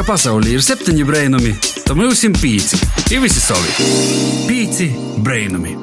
[0.00, 1.50] ka pasaulē ir septiņi brainami,
[1.84, 2.78] tad mums ir pieci.
[3.12, 3.68] Ir visi savi.
[4.48, 4.86] Pieci
[5.20, 5.74] brainami.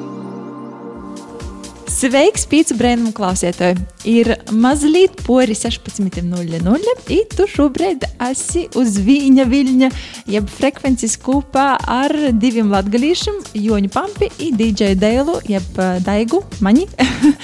[1.86, 3.78] Sveiks, pīcis brīnumu klausītāji!
[4.10, 6.96] Ir mazliet pori 16.00.
[7.14, 9.92] I tu šobrīd esi uz viņa viļņa,
[10.34, 13.38] jeb frekvences kopā ar diviem latgalīšiem,
[13.68, 16.88] Joņu Pampi un DJ Dēlu, jeb eh, Daigu, mani,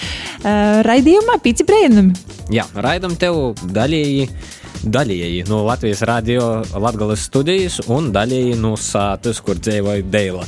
[0.90, 2.18] raidījumā pīcis brīnumi.
[2.58, 4.30] Jā, raidam tev daļēji.
[4.84, 10.44] Daļēji no Latvijas radio Latvijas studijas un daļēji no sātas, kur dzīvoja Dēla.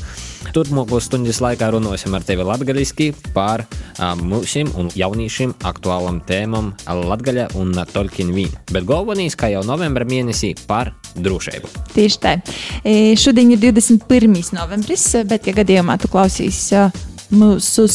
[0.53, 3.65] Turpmāko stundas laikā runāsim ar tevi latviešu par
[3.97, 8.61] mūžiem un jauniešiem aktuālam tēmam Latvijā un Tolkien vīnu.
[8.77, 11.73] Bet galvenais, kā jau novembra mēnesī, par drošību.
[11.97, 12.37] Tieši tā.
[12.85, 14.37] E, šodien ir 21.
[14.53, 16.93] novembris, bet, ja gadījumā tu klausīsies
[17.33, 17.89] mūsu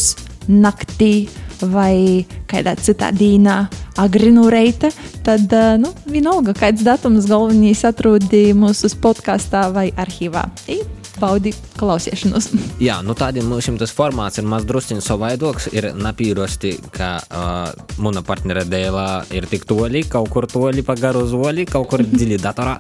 [0.50, 1.30] naktī
[1.70, 3.58] vai kādā citā dīnā,
[4.02, 4.92] agrinu reita,
[5.26, 10.48] tad, nu, vienalga, kāds datums galvenais atrodi mūsu podkāstā vai arhīvā.
[10.72, 10.82] I
[11.22, 12.50] baudi klausīšanos.
[12.88, 15.70] Jā, nu tādiem mums tas formāts ir maz drusciņš savaidoks.
[15.76, 21.26] Ir napīrosti, ka uh, mana partnere dēlā ir tik toļi, kaut kur toļi pa garu
[21.30, 22.80] zoli, kaut kur dziļi datorā.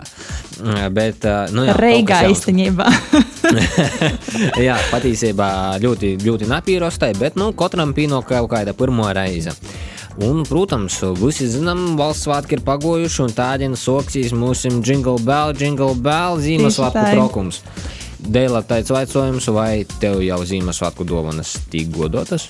[0.93, 2.89] Bet, uh, nu jā, Reigā īstenībā.
[4.67, 5.47] jā, patiesībā
[5.83, 9.55] ļoti, ļoti napīrostai, bet, nu, katram pīno kaut kāda pirmo reize.
[10.21, 15.95] Un, protams, visi zinām, valsts svētki ir pagojuši, un tādien soksīs mūsu jingle bell, jingle
[15.95, 17.61] bell, Ziemassvētku trokums.
[18.21, 22.49] Dēlā tāds jautājums, vai tev jau Ziemassvētku dāvanas tika godotas?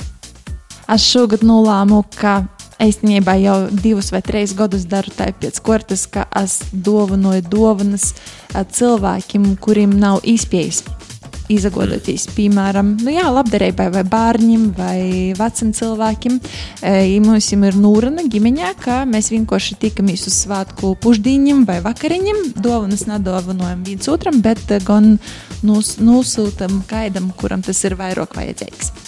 [0.91, 2.41] Es šogad nolēmu, ka
[2.82, 8.12] īstenībā jau divus vai trīs gadus daru tā pēc kārtas, ka es dāvanoju dāvanas
[8.52, 10.84] cilvēkiem, kuriem nav izpējas
[11.52, 15.02] izagodoties, piemēram, nu jā, labdarībai vai bērniem vai
[15.38, 16.38] vecam cilvēkiem.
[16.86, 16.94] E,
[17.24, 23.86] mums ir nūrana ģimeņā, ka mēs vienkārši tikamies uz svētku pušdīņiem vai vakariņiem, dāvanas nedāvanojam
[23.88, 25.18] viens otram, bet gan
[25.66, 29.00] nūs, nosūtam kaidam, kuram tas ir vairāk vajadzīgs.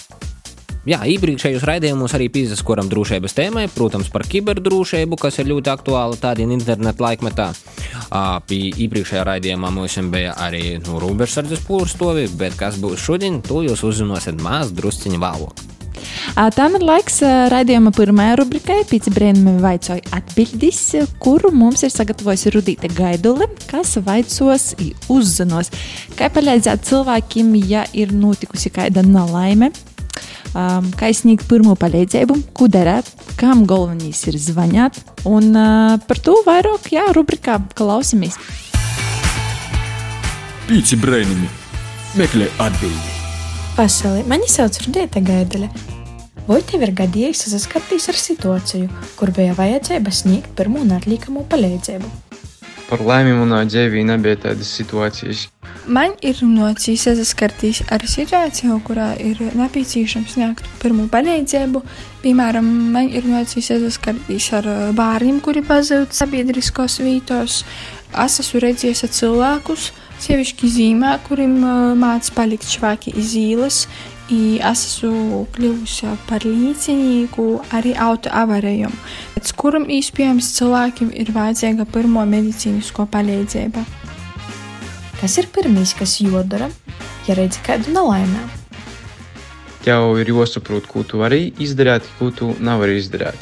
[0.84, 6.44] Jā, iepriekšējos raidījumos arī piesakoram drošības tēmai, protams, par kiberdrošību, kas ir ļoti aktuāla tādā
[6.44, 7.46] internetu laikmetā.
[8.44, 13.80] Pie iepriekšējā raidījumā mums bija arī nu, robežsardzes pūrstovi, bet kas būs šodien, to jūs
[13.88, 15.64] uzzināsiet maz drusciņu vēlāk.
[16.52, 17.22] Tam ir laiks
[17.52, 20.82] raidījuma pirmajai rubrikai, Pīci brīnumi vaicoja atbildis,
[21.22, 24.74] kuru mums ir sagatavojusi Rudīte Gaidule, kas vaicos
[25.08, 25.72] uzzinos,
[26.20, 29.72] kā palīdzēt cilvēkiem, ja ir notikusi kāda nelaime
[30.54, 33.10] um, kā sniegt pirmo palīdzību, ko darīt,
[33.40, 35.02] kam galvenais ir zvanīt.
[35.28, 38.38] Un uh, par to vairāk, jā, rubrikā klausamies.
[40.64, 41.50] Pīci brainami
[42.16, 43.10] meklē atbildi.
[43.74, 45.68] Pasaulē mani sauc Rudīta Gaidaļa.
[46.44, 52.23] Vai tev ir gadījis saskarties ar situāciju, kur bija vajadzība sniegt pirmo neatliekamo palīdzību?
[52.84, 55.46] Par laimi manā dzīvē nebija tādas situācijas.
[55.84, 61.82] Man ir nocis saskarties ar situāciju, kurā ir nepieciešams sniegt pirmo palīdzību.
[62.22, 67.62] Piemēram, man ir nocis saskarties ar bērniem, kuri pazūd sabiedriskos vītos.
[68.24, 69.90] Es esmu redzējis cilvēkus,
[70.24, 71.56] sevišķi zīmē, kuriem
[72.00, 73.84] mācās palikt švaki iz ielas,
[74.24, 77.44] Es esmu kļuvusi par līdzīgu
[77.76, 78.94] arī autoavarijam,
[79.34, 83.84] pēc kuram iespējams cilvēkiem ir vajadzīga pirmo medicīnisko palīdzību.
[85.20, 86.70] Kas ir pirmais, kas jādara,
[87.28, 88.46] ja redzi kādu nelaimē?
[89.84, 93.36] Tev ir jāsaprot, ko tu vari izdarīt, ko tu nevari izdarīt.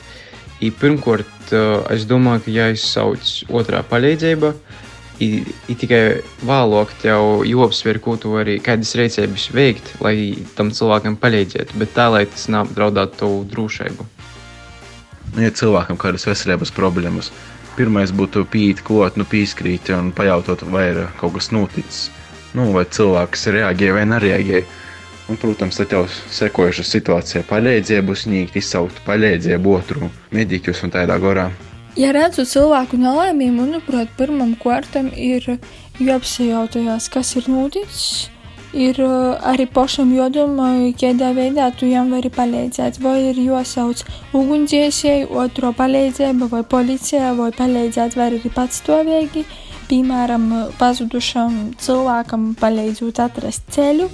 [0.58, 1.54] I pirmkārt,
[1.94, 4.81] es domāju, ka jāizsauc otrā palīdzība, I,
[5.22, 6.02] i tikai
[6.46, 10.16] vēlāk tev jāapsver, ko tu vari, kādas rīcības veikt, lai
[10.56, 14.08] tam cilvēkam palīdzētu, bet tā, lai tas neapdraudētu tavu drošību.
[15.40, 17.30] Ja cilvēkam ir kādas veselības problēmas,
[17.76, 22.08] pirmais būtu pīt, klot, nu, pīskrīt un pajautāt, vai ir kaut kas noticis.
[22.52, 24.62] Nu, vai cilvēks reaģē vai nereaģē.
[25.30, 31.48] Un, protams, tad jau sekojušas situācijā palīdzību sniegt, izsaukt palīdzību otru mediķus un tādā gorā.
[31.92, 35.58] Ja redzu cilvēku nelaimību, manuprāt, pirmam kārtam ir
[36.00, 38.30] jāapsajautajās, kas ir noticis.
[38.72, 42.96] Ir uh, arī pašam jādomā, kādā veidā tu viņam vari palīdzēt.
[43.04, 44.00] Vai ir jāsauc
[44.32, 49.44] ugunsdzēsēji, otro palīdzību, vai policijā, vai palīdzēt var arī patstāvīgi.
[49.92, 50.48] Piemēram,
[50.80, 54.08] pazudušam cilvēkam palīdzot atrast ceļu.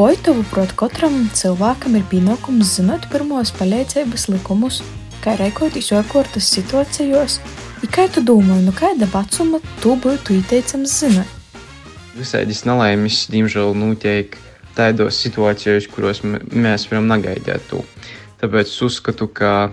[0.00, 4.80] Vai tavuprāt, katram cilvēkam ir pienākums zināt pirmos palīdzības likumus?
[5.24, 7.38] Kā rīkoties ārkārtas situācijos,
[7.82, 11.30] ja kā tu domā, no kāda vecuma tu būtu ieteicams zināt?
[12.14, 14.36] Visādas nelaimes, diemžēl, notiek
[14.76, 17.80] tādos situācijos, kuros mēs varam negaidīt to.
[18.42, 19.72] Tāpēc es uzskatu, ka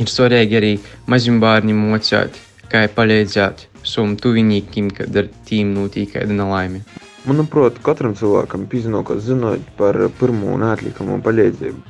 [0.00, 0.72] ir svarīgi arī
[1.10, 2.40] maziem bērniem mocīt,
[2.72, 6.82] kā palīdzēt saviem tuviniekiem, kad ar tīm notiek kāda nelaime.
[7.28, 11.80] Manuprāt, katram cilvēkam pienākas zināt par pirmo un atlikumu palīdzību.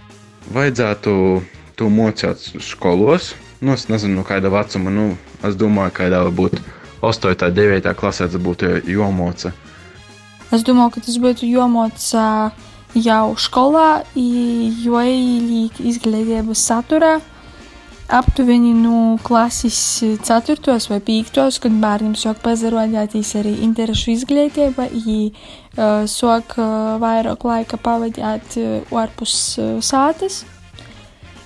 [0.55, 1.13] Vajadzētu
[1.81, 3.33] to mocīt skolos.
[3.61, 4.93] Nu, es nezinu, no kāda vecuma.
[4.93, 5.09] Nu,
[5.45, 6.61] es domāju, ka kādā varbūt
[7.01, 7.33] 8.
[7.33, 7.95] un 9.
[7.97, 9.55] klasē tas būtu jāmoca.
[10.53, 12.53] Es domāju, ka tas būtu jāmoca
[12.97, 17.19] jau skolā, jo ieliek izglītības saturā
[18.11, 20.59] aptuveni no klases 4.
[20.91, 21.61] vai 5.
[21.63, 28.97] kad bērniem sāk pazarodēties arī interešu izglītība, viņi uh, sāk uh, vairāk laika pavadīt uh,
[29.05, 30.43] ārpus uh, sātas.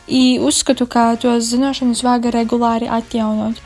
[0.09, 3.61] I uzskatu, ka tos zināšanas vajag regulāri atjaunot.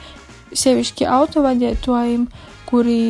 [0.54, 2.28] Sevišķi autovadītājiem,
[2.68, 3.00] kuri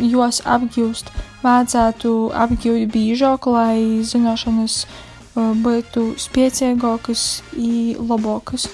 [0.00, 1.10] jos apgūst,
[1.42, 2.14] vajadzētu
[2.44, 8.68] apgūt biežāk, lai zināšanas uh, būtu spēcīgākas un labākas.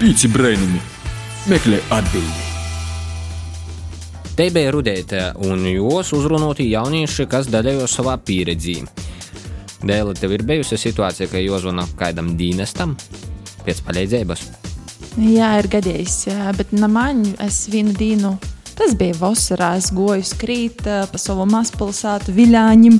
[0.00, 0.80] Pīci brainami.
[1.48, 2.44] Meklē atbildi.
[4.34, 8.80] Te bija rudēta, un jūs uzrunāti jaunieši, kas dalījās savā pieredzī.
[9.84, 12.94] Dēļ tev ir bijusi situācija, ka jāzvana kādam dienestam
[13.66, 14.44] pēc palīdzības.
[15.20, 18.34] Jā, ir gadījis, jā, bet namaņu es vienu dienu.
[18.74, 19.74] Tas bija vasarā.
[19.78, 22.96] Es goju skrīt pa savu mazpilsētu, viļāņiem,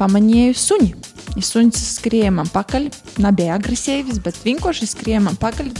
[0.00, 1.06] pamanīju suņu.
[1.36, 2.88] Ja suns skrieja man pakaļ,
[3.22, 5.70] nebija agresīvs, bet vienkārši skrieja man pakaļ.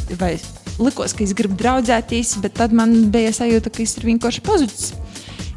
[0.81, 4.93] Likos, ka es gribu draudzēties, bet tad man bija sajūta, ka es ir vienkārši pazudis.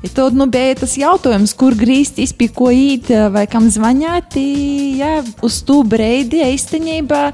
[0.03, 4.35] Ja tad nu, bija tas jautājums, kur grīzties, pie ko īt, vai kam zvanīt,
[4.99, 7.29] ja uz to brīdi īstenībā.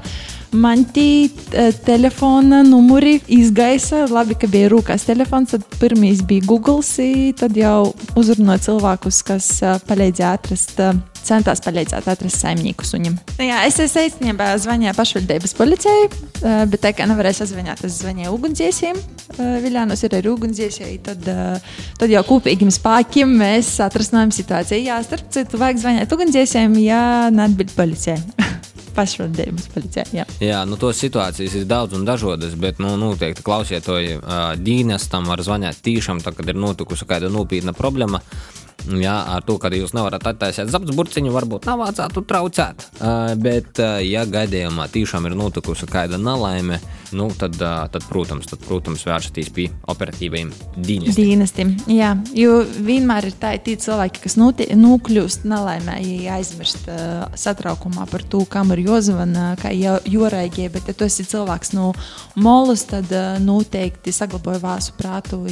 [0.50, 1.30] Man tī
[1.86, 4.06] telefona numuri izgaisa.
[4.10, 5.54] Labi, ka bija rūkās telefons.
[5.54, 6.82] Tad pirmīs bija Google,
[7.38, 9.52] tad jau uzrunāja cilvēkus, kas
[9.86, 10.82] palīdzēja atrast
[11.26, 13.16] centās palīdzēt atrast saimnieku suņam.
[13.38, 18.34] Nu jā, es īstenībā zvanīju pašvaldības policijai, eh, bet tā kā nevarēju sazvanīt, es zvanīju
[18.36, 18.96] ugunsdziesiem.
[18.96, 21.60] Eh, Viljānos ir arī ugunsdziesēji, tad, eh,
[21.98, 24.84] tad jau kopīgiem spēkiem mēs atrasinājām situāciju.
[24.84, 28.20] Jā, starp citu, vajag zvanīt ugunsdziesiem, ja neatbild policijai.
[28.94, 30.04] pašvaldības policijā.
[30.14, 34.52] Jā, jā nu, tos situācijas ir daudz un dažādas, bet nu, noteikti klausiet to uh,
[34.58, 38.22] dienestam, var zvanīt tīšām, tad, kad ir notikusi kāda nopietna problēma.
[38.88, 42.86] Jā, ar to, ka jūs nevarat attaisīt zabas burciņu, varbūt nav vajadzētu traucēt.
[42.96, 46.80] Uh, bet, uh, ja gadījumā tiešām ir notikusi kāda nelaime,
[47.16, 51.28] nu, tad, uh, tad, protams, tad, protams vēršaties pie operatīviem dienestiem.
[51.28, 51.74] dienestiem.
[51.92, 56.88] Jā, jo vienmēr ir tādi cilvēki, kas nokļūst nelaimē, ja aizmirst
[57.38, 60.70] satraukumā par to, kam ir jāzvana, kā joraigie.
[60.72, 61.92] Bet, ja tu esi cilvēks no
[62.40, 63.12] molus, tad
[63.44, 65.42] noteikti saglabāj vāsu prātu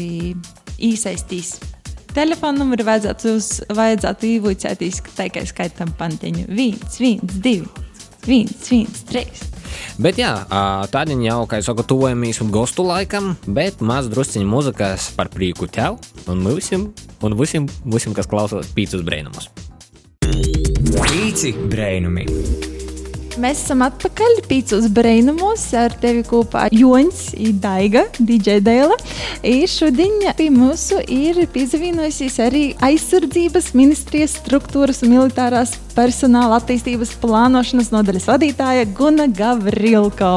[0.78, 1.77] un
[2.08, 6.46] iesaistīs telefona numuru vajadzētu, uz, vajadzētu ievūcēties tikai skaitam pantiņu.
[6.48, 7.66] Viens, viens, divi,
[8.26, 9.44] viens, viens, trīs.
[9.98, 10.46] Bet jā,
[10.90, 15.98] tādiņa jau, kā jau saku, tuvojamies gostu laikam, bet maz drusciņu muzikas par prieku tev
[16.28, 16.88] un visiem,
[17.22, 19.50] un visiem, visiem kas klausās pīcis brēnumus.
[20.22, 22.67] Pīci brēnumi!
[23.38, 28.96] Mēs esam atpakaļ pīcis brainamos ar tevi kopā Joņs, Daiga, DJ Dēla.
[29.70, 38.26] Šodien pie mūsu ir pievienojusies arī aizsardzības ministrijas struktūras un militārās personāla attīstības plānošanas nodaļas
[38.32, 40.34] vadītāja Guna Gavrilko,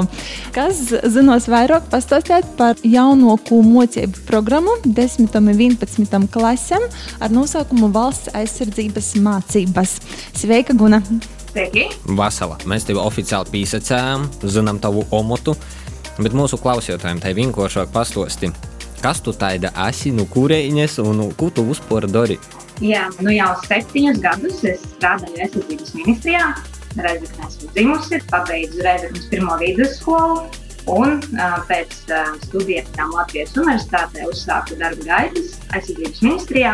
[0.54, 5.26] kas zinos vairāk pastāstīt par jaunāko mocību programmu 10.
[5.42, 6.32] un 11.
[6.38, 10.02] klasēm ar nosaukumu Valsts aizsardzības mācības.
[10.38, 11.02] Sveika, Guna!
[11.52, 11.90] Sveiki!
[12.16, 12.56] Vasala.
[12.64, 15.52] Mēs tevi oficiāli pīsacējām, zinām tavu omotu,
[16.16, 18.54] bet mūsu klausītājiem tai vienkāršāk pastosti.
[19.02, 22.38] Kas tu tāda esi, no kurienes un ko tu vispār dari?
[22.80, 26.48] Jā, nu jau septiņus gadus es strādāju aizsardzības ministrijā.
[26.96, 30.46] Reizekne esmu dzimusi, pabeidzu Reizeknes pirmo vidusskolu.
[30.92, 31.20] Un
[31.68, 32.00] pēc
[32.48, 36.74] studijām Latvijas Universitātē uzsāku darba gaitas aizsardzības ministrijā.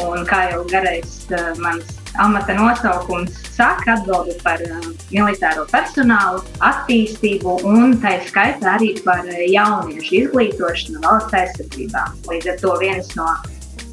[0.00, 1.14] Un kā jau garais
[1.60, 9.24] mans amata nosaukums saka atbildi par uh, militāro personālu attīstību un tā skaitā arī par
[9.24, 12.04] uh, jauniešu izglītošanu valsts aizsardzībā.
[12.30, 13.28] Līdz ar to viens no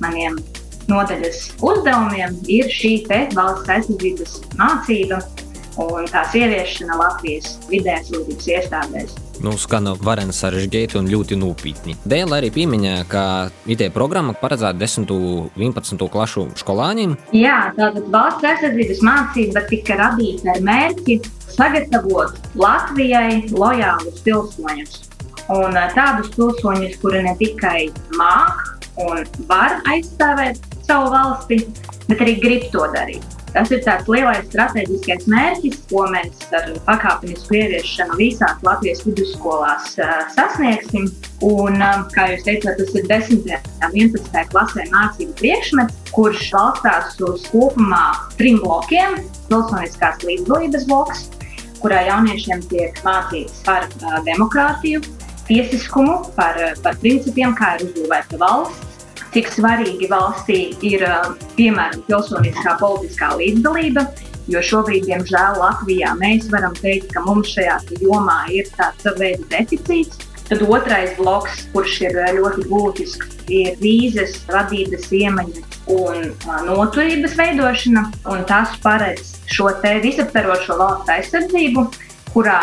[0.04, 0.40] maniem
[0.92, 2.98] nodaļas uzdevumiem ir šī
[3.34, 5.22] valsts aizsardzības mācība
[5.82, 11.96] un tās ieviešana Latvijas vidējās izglītības iestādēs nu, skan varen sarežģīti un ļoti nopietni.
[12.08, 13.24] Dēļ arī pieminēja, ka
[13.72, 15.12] IT programma paredzēta 10.
[15.16, 16.06] un 11.
[16.12, 17.18] klasu skolāņiem.
[17.36, 21.20] Jā, tātad valsts aizsardzības mācība tika radīta ar mērķi
[21.56, 25.02] sagatavot Latvijai lojālus pilsoņus.
[25.56, 28.64] Un eh, tādus pilsoņus, kuri ne tikai māk
[29.06, 31.62] un var aizstāvēt savu valsti,
[32.10, 33.35] bet arī grib to darīt.
[33.56, 39.94] Tas ir tāds lielais strateģiskais mērķis, ko mēs ar pakāpenisku ieviešanu visās Latvijas vidusskolās
[40.36, 41.08] sasniegsim.
[41.48, 41.80] Un,
[42.12, 43.46] kā jūs teicāt, tas ir 10.
[43.48, 44.42] un 11.
[44.52, 48.04] klasē mācību priekšmets, kurš balstās uz kopumā
[48.36, 49.22] trim blokiem-
[49.52, 51.30] pilsoniskās līdzdalības bloks,
[51.80, 53.88] kurā jauniešiem tiek mācīts par
[54.28, 55.00] demokrātiju,
[55.48, 58.95] tiesiskumu, par, par principiem, kā ir uzbūvēta valsts
[59.36, 61.04] cik svarīgi valstī ir
[61.58, 64.06] piemēram pilsoniskā politiskā līdzdalība.
[64.48, 70.22] Jo šobrīd, diemžēl, Latvijā mēs varam teikt, ka mums šajā jomā ir tāds veids deficīts.
[70.46, 76.30] Tad otrais bloks, kurš ir ļoti būtisks, ir vīzes, vadības iemaņa un
[76.70, 78.06] noturības veidošana.
[78.32, 79.74] Un tas paredz šo
[80.06, 81.88] visaptverošo valsts aizsardzību,
[82.32, 82.62] kurā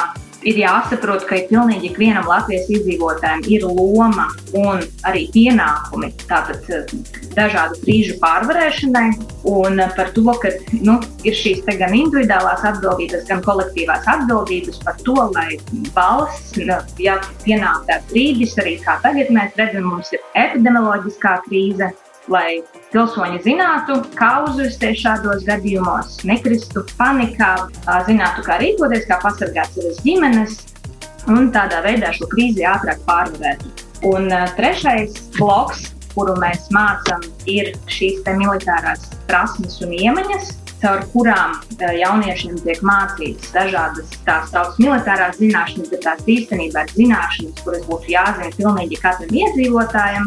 [0.48, 6.92] ir jāsaprot, ka pilnīgi ikvienam Latvijas iedzīvotājam ir loma un arī pienākumi tātad, eh,
[7.36, 9.06] dažādu krīžu pārvarēšanai.
[9.52, 15.16] Un par to, ka nu, ir šīs gan individuālās atbildības, gan kolektīvās atbildības par to,
[15.34, 15.58] lai
[15.96, 21.90] valsts, nu, ja pienāk tāds brīdis, arī kā tagad mēs redzam, mums ir epidemioloģiskā krīze
[22.30, 22.62] lai
[22.92, 27.54] pilsoņi zinātu, kā uzvesties šādos gadījumos, nekristu panikā,
[28.06, 30.60] zinātu, kā rīkoties, kā pasargāt savas ģimenes
[31.32, 33.72] un tādā veidā šo krīzi ātrāk pārvarētu.
[34.12, 40.50] Un trešais bloks, kuru mēs mācām, ir šīs militārās prasmes un iemaņas,
[40.82, 47.62] caur kurām jauniešiem tiek mācītas dažādas tās tautas militārās zināšanas, bet tās īstenībā ir zināšanas,
[47.62, 50.26] kuras būtu jāzina pilnīgi katram iedzīvotājam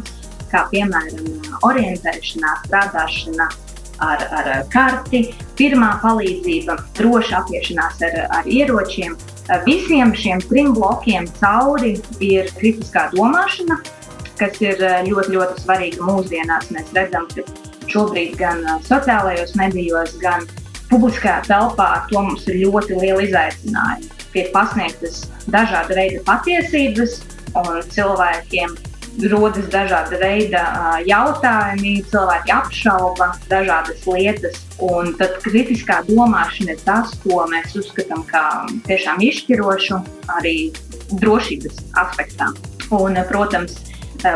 [0.55, 3.49] kā piemēram orientēšanās, strādāšana
[4.03, 5.27] ar, ar karti,
[5.59, 9.15] pirmā palīdzība, droša apiešanās ar, ar ieročiem.
[9.67, 13.77] Visiem šiem trim blokiem cauri ir kritiskā domāšana,
[14.39, 16.71] kas ir ļoti, ļoti svarīga mūsdienās.
[16.75, 17.45] Mēs redzam, ka
[17.91, 20.47] šobrīd gan sociālajos medijos, gan
[20.89, 24.11] publiskajā telpā to mums ir ļoti liela izaicinājuma.
[24.33, 27.21] Tiek pasniegtas dažāda veida patiesības,
[27.55, 28.73] un cilvēkiem
[29.31, 30.63] rodas dažāda veida
[31.07, 34.61] jautājumi, cilvēki apšauba dažādas lietas.
[34.83, 40.01] Un tad kritiskā domāšana ir tas, ko mēs uzskatām par tiešām izšķirošu
[40.39, 40.57] arī
[41.15, 42.51] drošības aspektā.
[42.93, 43.77] Un, protams,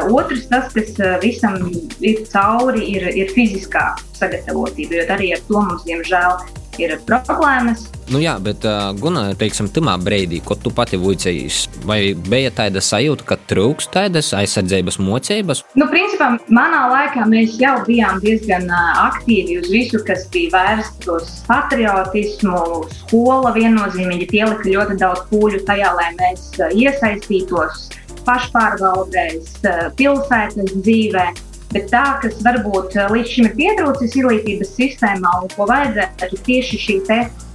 [0.09, 1.59] otrs, tas, kas visam
[1.99, 6.39] ir cauri, ir, ir fiziskā sagatavotība, jo arī ar to mums, diemžēl,
[6.81, 7.87] ir problēmas.
[8.09, 12.81] Nu jā, bet, uh, Gunār, teiksim, tamā brīdī, kad tu pati vicējies, vai bija tāda
[12.81, 15.61] sajūta, ka trūks tādas aizsardzības mocības?
[15.77, 21.33] Nu, principā, manā laikā mēs jau bijām diezgan aktīvi uz visu, kas bija vērsts uz
[21.49, 22.63] patriotismu.
[23.03, 27.89] Skola viennozīmīgi pielika ļoti daudz pūļu tajā, lai mēs iesaistītos
[28.25, 29.59] pašpārvaldēs,
[29.99, 35.67] pilsētas dzīvēm Bet tā, kas varbūt eh, līdz šim ir pietrūcis izglītības sistēmā un ko
[35.69, 36.95] vajadzētu tieši šī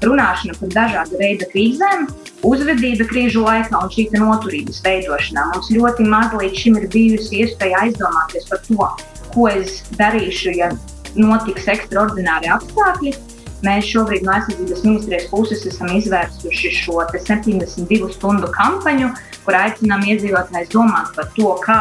[0.04, 2.06] runāšana par dažādu veidu krīzēm,
[2.46, 5.48] uzvedība krīžu laikā un šī noturības veidošanā.
[5.50, 8.88] Mums ļoti maz līdz šim ir bijusi iespēja aizdomāties par to,
[9.34, 10.70] ko es darīšu, ja
[11.18, 13.16] notiks ekstraordināri apstākļi.
[13.64, 19.08] Mēs šobrīd no aizsardzības ministrijas puses esam izvērsuši šo 72 stundu kampaņu,
[19.42, 21.80] kur aicinām iedzīvotājus domāt par to, kā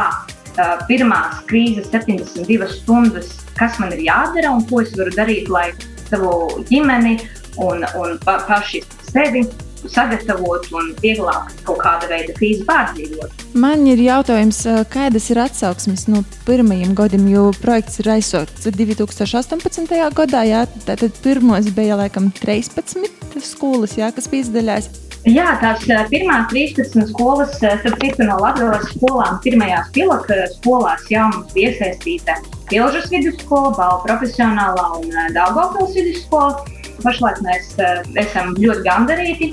[0.88, 5.70] pirmās krīzes 72 stundas, kas man ir jādara un ko es varu darīt, lai
[6.10, 7.18] savu ģimeni
[7.62, 9.44] un, un pa, paši sevi
[9.90, 13.44] sagatavotu un vieglāk kaut kāda veida krīzi pārdzīvot.
[13.60, 19.94] Man ir jautājums, kādas ir atsauksmes no pirmajiem gadiem, jo projekts ir aizsākts 2018.
[20.16, 20.44] gadā.
[20.48, 24.88] Jā, tad pirmos bija laikam 13 skolas, jā, kas piedalījās.
[25.24, 31.54] Jā, tās pirmās 13 skolas, starp citu, no Latvijas skolām, pirmajās pilotu skolās jau mums
[31.54, 32.34] bija iesaistīta
[32.68, 36.66] Pilžas vidusskola, Bala profesionālā un Daugavpils vidusskola.
[37.00, 37.72] Pašlaik mēs
[38.20, 39.48] esam ļoti gandarīti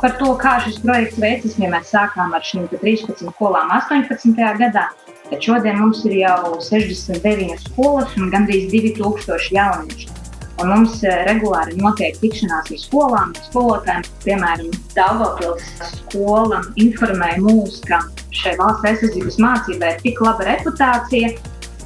[0.00, 4.40] par to, kā šis projekts veicis, ja mēs sākām ar šīm 13 skolām 18.
[4.62, 4.86] gadā.
[5.28, 10.19] Tad šodien mums ir jau 69 skolas un gandrīz 2000 jauniešu.
[10.60, 14.08] Un mums eh, regulāri notiek tikšanās ar skolām, skolotājiem.
[14.26, 18.02] Piemēram, Dāngopils skola informēja mūs, ka
[18.36, 21.30] šai valsts aizsardzības mācībai ir tik laba reputācija,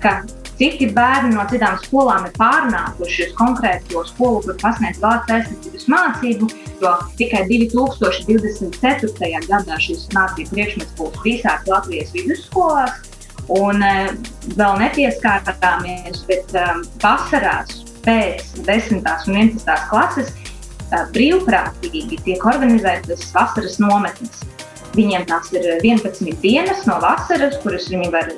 [0.02, 0.16] ka
[0.58, 6.50] citi bērni no citām skolām ir pārnākuši uz konkrēto skolu, kur pasniedz valsts aizsardzības mācību,
[6.82, 9.42] jo tikai 2024.
[9.46, 13.02] gadā šis mācību priekšmets būs visās Latvijas vidusskolās.
[13.54, 14.06] Un uh,
[14.56, 19.02] vēl nepieskārāmies, bet um, vasarās pēc 10.
[19.02, 19.76] un 11.
[19.90, 20.32] klases
[21.14, 24.42] brīvprātīgi tiek organizētas vasaras nometnes.
[24.94, 28.30] Viņiem tās ir 11 dienas no vasaras, kuras viņi var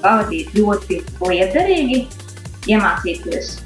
[0.00, 2.06] pavadīt ļoti liederīgi,
[2.70, 3.58] iemācīties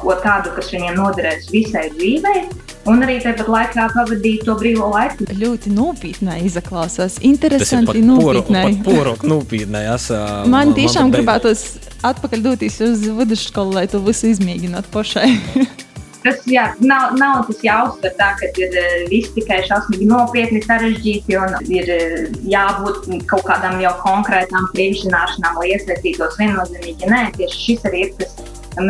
[0.00, 2.46] ko tādu, kas viņiem noderēs visai dzīvei.
[2.90, 5.28] Un arī tāpat laikā pavadīt to brīvo laiku.
[5.38, 7.20] Ļoti nopietnē izklausās.
[7.26, 8.64] Interesanti, nopietnē.
[8.86, 9.84] Porok nopietnē.
[9.94, 11.66] Uh, man tiešām gribētos
[12.06, 15.30] atpakaļ doties uz vidusskolu, lai to visu izmēģinātu pašai.
[16.20, 18.74] Tas jā, nav, nav tas jāuztver tā, ka ir
[19.08, 21.88] viss tikai šausmīgi nopietni, sarežģīti un ir
[22.50, 27.08] jābūt kaut kādām jau konkrētām priekšzināšanām, lai iesaistītos viennozīmīgi.
[27.08, 28.36] Nē, tieši šis arī ir tas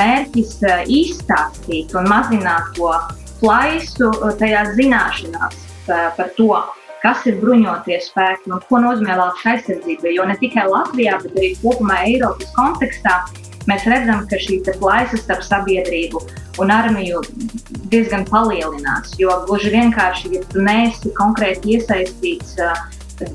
[0.00, 0.56] mērķis
[0.90, 2.90] izstāstīt un mazināt to
[3.40, 6.52] plaisu tajās zināšanās par to,
[7.00, 10.12] kas ir bruņotie spēki un ko nozīmē Latvijas aizsardzība.
[10.14, 13.22] Jo ne tikai Latvijā, bet arī kopumā Eiropas kontekstā
[13.68, 16.22] mēs redzam, ka šī plaisa starp sabiedrību
[16.60, 17.22] un armiju
[17.92, 19.16] diezgan palielinās.
[19.20, 22.76] Jo gluži vienkārši, ja tu neesi konkrēti iesaistīts uh,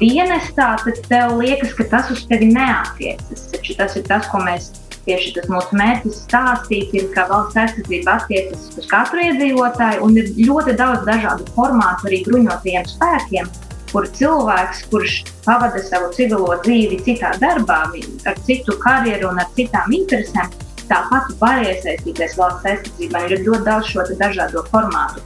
[0.02, 3.50] dienestā, tad tev liekas, ka tas uz tevi neatiecas.
[3.54, 4.72] Taču tas ir tas, ko mēs
[5.06, 10.34] tieši tas mūsu mērķis stāstīt, ir, ka valsts aizsardzība attiecas uz katru iedzīvotāju un ir
[10.48, 13.54] ļoti daudz dažādu formātu arī bruņotajiem spēkiem
[13.96, 15.14] kur cilvēks, kurš
[15.46, 17.86] pavada savu civilo dzīvi citā darbā,
[18.28, 20.52] ar citu karjeru un ar citām interesēm,
[20.90, 23.24] tāpat var iesaistīties valsts aizsardzībā.
[23.30, 25.24] Ir ļoti daudz šo dažādo formātu.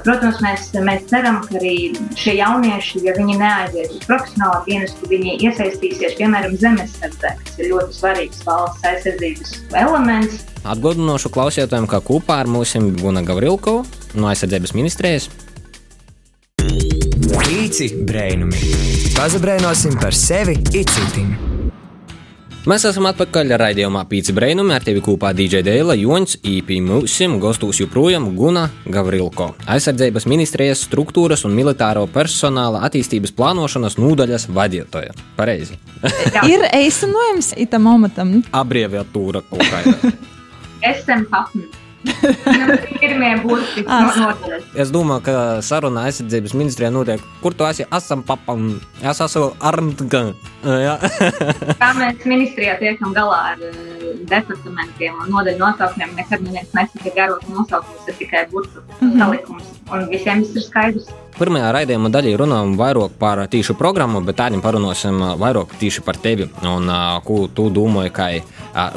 [0.00, 1.74] Protams, mēs, mēs ceram, ka arī
[2.18, 7.98] šie jaunieši, ja viņi neaizies uz profesionālo dienestu, viņi iesaistīsies piemēram zemesardzē, kas ir ļoti
[7.98, 10.42] svarīgs valsts aizsardzības elements.
[10.62, 13.82] Atgādinošu klausītājiem, ka kopā ar mums ir Guna Gavrilko
[14.14, 15.30] no aizsardzības ministrijas
[17.52, 18.72] Pīci brainumi.
[19.12, 21.51] Pazabrainosim par sevi itcitim.
[22.62, 27.80] Mēs esam atpakaļ raidījumā Pīci brainumi ar tevi kopā DJ Dēla Joņš, īpī mūsim, gostūs
[27.80, 35.10] joprojām Guna Gavrilko, aizsardzības ministrijas struktūras un militāro personāla attīstības plānošanas nodaļas vadītāja.
[35.34, 35.74] Pareizi.
[36.52, 38.36] ir eisinojums itam omatam.
[38.54, 40.14] Abreviatūra kaut kāda.
[40.86, 41.61] SM Patni.
[41.61, 41.61] Nu,
[43.00, 43.84] pirmie burti.
[43.86, 44.32] No
[44.78, 47.86] Es domāju, ka saruna aizsardzības ministrijā notiek, kur tu esi?
[47.94, 50.32] Esam papam, es esmu armtgan.
[51.82, 57.48] Kā mēs ministrijā tiekam galā ar uh, departamentiem un nodaļu nosaukumiem, nekad neviens nesaka garos
[57.50, 59.18] nosaukumus, ir tikai burtu -hmm.
[59.18, 61.10] salikums, un visiem viss ir skaidrs.
[61.42, 66.44] Pirmajā raidījuma daļā runājam vairāk par tīšu programmu, bet tādiem parunāsim vairāk tieši par tevi
[66.70, 66.86] un
[67.26, 68.28] ko tu domāji, kā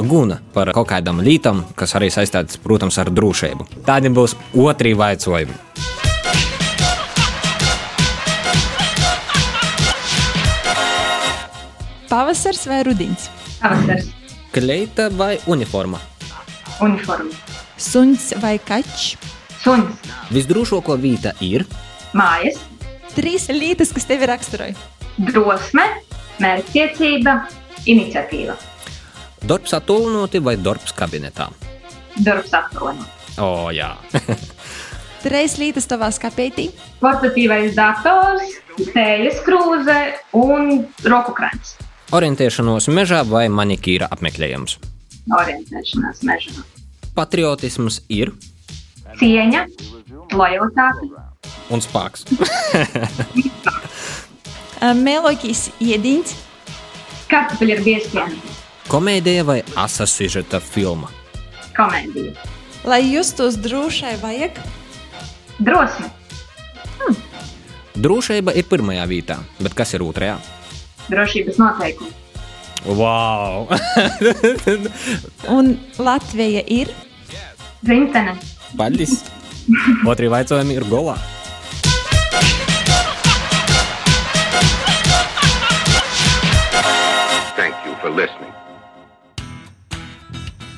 [0.05, 3.65] guna par kaut kādām lietām, kas arī saistītas, protams, ar drošību.
[3.87, 5.57] Tādiem būs otri vaicojumi.
[12.11, 13.25] Pavasars vai rudens?
[13.63, 14.11] Pavasars.
[14.53, 15.97] Kleita vai uniforma?
[16.77, 17.33] Uniforma.
[17.81, 19.17] Suns vai kaķis?
[19.65, 20.13] Suns.
[20.29, 21.65] Visdrošākā vieta ir
[22.15, 22.59] mājas.
[23.15, 24.75] Trīs lietas, kas tevi raksturoja.
[25.29, 25.85] Drosme,
[26.43, 27.37] mērķtiecība,
[27.87, 28.57] iniciatīva.
[29.45, 31.49] Darbs attālināti vai darbs kabinetā?
[32.25, 33.11] Darbs attālināti.
[33.37, 33.93] O, oh, jā.
[35.25, 36.69] Trīs lietas tavā skapētī.
[37.01, 38.57] Portatīvais dators,
[38.93, 39.97] tējas krūze
[40.37, 41.75] un roku krāns.
[42.15, 44.77] Orientēšanos mežā vai manikīra apmeklējums?
[45.33, 46.65] Orientēšanās mežā.
[47.17, 48.35] Patriotisms ir
[49.17, 49.65] cieņa,
[50.35, 51.09] lojalitāte
[51.73, 52.25] un spēks.
[55.05, 56.33] Melodijas iediņš.
[57.31, 58.55] Kartupeļi ar biezpienu.
[58.91, 61.09] Komēdija vai asa sižeta filma?
[61.77, 62.35] Komēdija.
[62.85, 64.59] Lai justos drošai, vajag
[65.59, 66.09] drosmi.
[66.99, 67.17] Hmm.
[67.95, 70.37] Drošība ir pirmajā vietā, bet kas ir otrajā?
[71.09, 72.11] Drošības noteikumi.
[72.85, 73.71] Wow!
[75.57, 76.91] Un Latvija ir?
[77.85, 78.35] Dzimtene.
[78.77, 79.23] Paldies!
[80.11, 81.15] Otrie jautājumi ir golā.
[88.15, 88.55] Listening.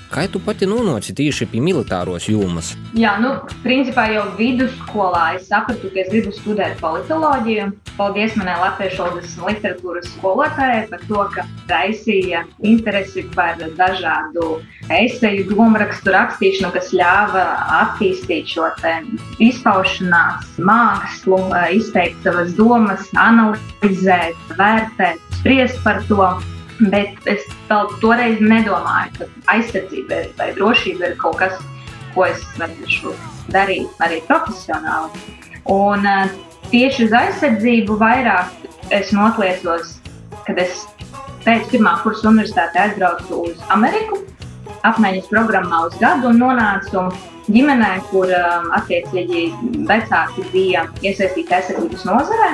[0.07, 2.71] Kā tu pati nonāci tieši pie militāros jomas?
[2.97, 7.67] Jā, nu, principā jau vidusskolā es sapratu, ka es gribu studēt politoloģiju.
[7.97, 14.49] Paldies manai latviešu valodas un literatūras skolotājai par to, ka raisīja interesi par dažādu
[14.95, 17.45] eseju, domārakstu rakstīšanu, kas ļāva
[17.83, 18.71] attīstīt šo
[19.43, 21.41] izpaušanās mākslu,
[21.77, 26.37] izteikt savas domas, analizēt, vērtēt, spriest par to.
[26.77, 31.55] Bet es vēl toreiz nedomāju, ka aizsardzība vai drošība ir kaut kas,
[32.13, 33.13] ko es varēšu
[33.53, 35.23] darīt arī profesionāli.
[35.73, 36.29] Un uh,
[36.69, 39.97] tieši uz aizsardzību vairāk es notliecos,
[40.45, 40.85] kad es
[41.47, 44.21] pēc pirmā kursa universitātē aizbraucu uz Ameriku,
[44.87, 47.07] apmaiņas programmā uz gadu un nonācu
[47.47, 49.47] ģimenē, kur um, attiecīgi
[49.89, 52.51] vecāki bija iesaistīti aizsardzības nozarē.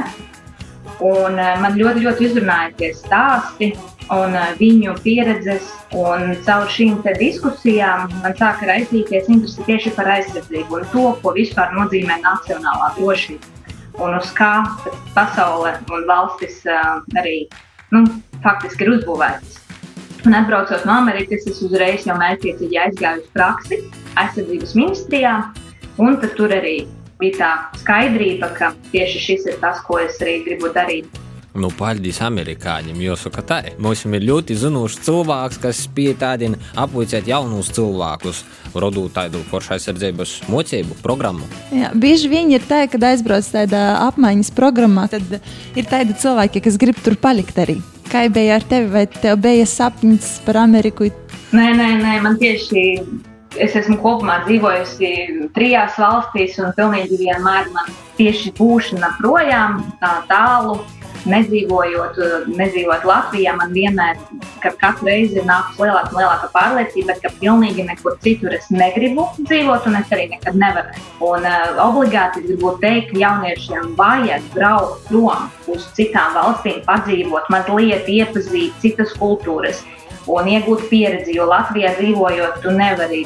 [1.04, 3.74] Un uh, man ļoti, ļoti uzrunāja tie stāsti
[4.12, 5.72] un viņu pieredzes.
[5.94, 11.76] Un caur šīm diskusijām man sāka raisīties interese tieši par aizsardzību un to, ko vispār
[11.78, 13.52] nozīmē nacionālā drošība.
[14.02, 14.64] Un uz kā
[15.14, 17.44] pasaule un valstis arī
[17.94, 18.08] nu,
[18.42, 19.60] faktiski ir uzbūvētas.
[20.26, 23.82] Un atbraucot no Amerikas, es uzreiz jau mērķiecīgi aizgāju uz praksi
[24.18, 25.34] aizsardzības ministrijā.
[26.02, 26.88] Un tur arī
[27.20, 27.52] bija tā
[27.84, 31.22] skaidrība, ka tieši šis ir tas, ko es arī gribu darīt.
[31.54, 37.28] Nu, paldies amerikāņiem, jo saka, tā mums ir ļoti zinošs cilvēks, kas spēj tādiem apvicēt
[37.30, 38.40] jaunus cilvēkus,
[38.74, 41.46] radot tādu foršu aizsardzības mocību programmu.
[41.70, 45.36] Jā, bieži vien ir tā, kad aizbrauc tādā apmaiņas programmā, tad
[45.78, 47.78] ir tādi cilvēki, kas grib tur palikt arī.
[48.10, 51.12] Kā bija ar tevi, vai tev bija sapnis par Ameriku?
[51.54, 52.82] Nē, nē, nē man tieši
[53.62, 55.14] es esmu kopumā dzīvojusi
[55.54, 60.82] trijās valstīs, un pilnīgi vienmēr man tieši būšana projām tā tālu.
[61.30, 62.18] Nedzīvojot,
[62.52, 64.20] nedzīvojot Latvijā, man vienmēr,
[64.64, 69.30] kad katru reizi ir nākusi lielāka un lielāka pārliecība, ka pilnīgi nekur citur es negribu
[69.40, 71.08] dzīvot, un es arī nekad nevarēšu.
[71.24, 78.10] Un uh, obligāti gribu teikt, ka jauniešiem vajag braukt prom uz citām valstīm, padzīvot, mazliet
[78.12, 79.84] iepazīt citas kultūras
[80.28, 81.36] un iegūt pieredzi.
[81.38, 83.24] Jo Latvijā dzīvojot, tu nevari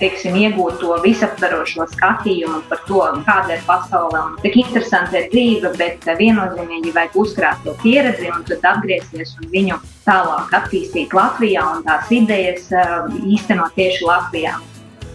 [0.00, 5.72] teiksim, iegūt to visaptvarošo skatījumu par to, kāda ir pasaule un cik interesanti ir dzīve,
[5.80, 11.84] bet viennozīmīgi vajag uzkrāt to pieredzi un tad atgriezties un viņu tālāk attīstīt Latvijā un
[11.86, 14.56] tās idejas uh, īstenot tieši Latvijā.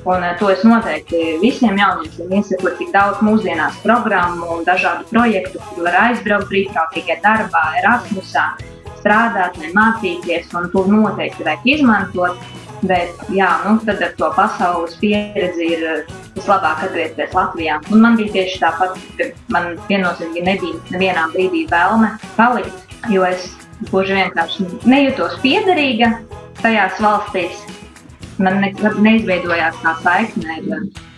[0.01, 5.61] Un uh, to es noteikti visiem jauniešiem iesaku, cik daudz mūsdienās programmu un dažādu projektu,
[5.69, 8.49] kur var aizbraukt brīvprātīgā darbā, Erasmusā
[9.01, 12.49] strādāt, vai mācīties, un to noteikti vajag izmantot.
[12.81, 17.75] Bet, jā, nu, tad ar to pasaules pieredzi ir eh, vislabāk atgriezties Latvijā.
[17.93, 23.51] Un man bija tieši tāpat, ka man viennozīmīgi nebija nevienā brīdī vēlme palikt, jo es
[23.91, 26.09] gluži vienkārši nejūtos piederīga
[26.63, 27.61] tajās valstīs.
[28.41, 28.71] Man ne,
[29.05, 30.57] neizveidojās tā saikne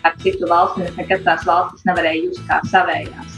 [0.03, 0.89] ar, citu valsti.
[0.89, 3.32] Es nekad tās valstis nevarēju just kā savējās.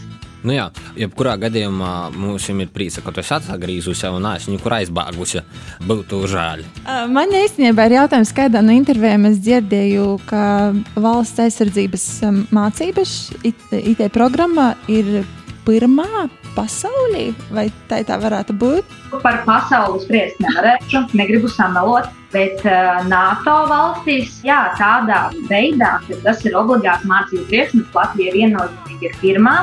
[0.45, 5.41] Nu jā, jebkurā gadījumā mums ir prieks, ka tu esi atgriezusies un neesi nekur aizbāgusi.
[5.89, 6.62] Būtu žēl.
[7.10, 10.43] Man īstenībā ir jautājums, kādā no intervijām es dzirdēju, ka
[11.01, 12.05] valsts aizsardzības
[12.53, 15.23] mācības IT programmā ir
[15.65, 18.93] pirmā pasaulī, vai tā, tā varētu būt?
[19.23, 22.12] Par pasauli spriest nevarēšu, negribu samalot.
[22.36, 22.62] Bet
[23.10, 29.58] NATO valstīs, jā, tādā veidā, ka tas ir obligāti mācību priekšmets, Latvija viennozīmīgi ir pirmā.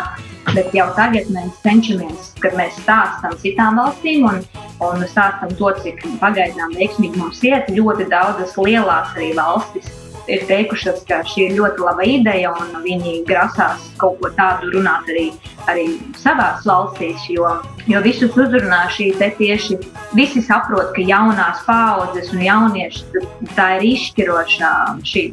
[0.50, 4.42] Bet jau tagad mēs cenšamies, kad mēs stāstām citām valstīm un,
[4.84, 7.70] un stāstām to, cik pagaidām veiksmīgi mums iet.
[7.72, 9.92] Ļoti daudzas lielās arī valstis
[10.30, 15.08] ir teikušas, ka šī ir ļoti laba ideja, un viņi grasās kaut ko tādu runāt
[15.10, 15.26] arī,
[15.70, 15.86] arī
[16.20, 17.24] savās valstīs.
[17.32, 17.56] Jo,
[17.90, 19.78] jo visus uzrunā šī tieši
[20.16, 23.24] visi saprot, ka jaunās paudzes un jaunieši
[23.56, 24.74] tā ir izšķirošā
[25.08, 25.24] šī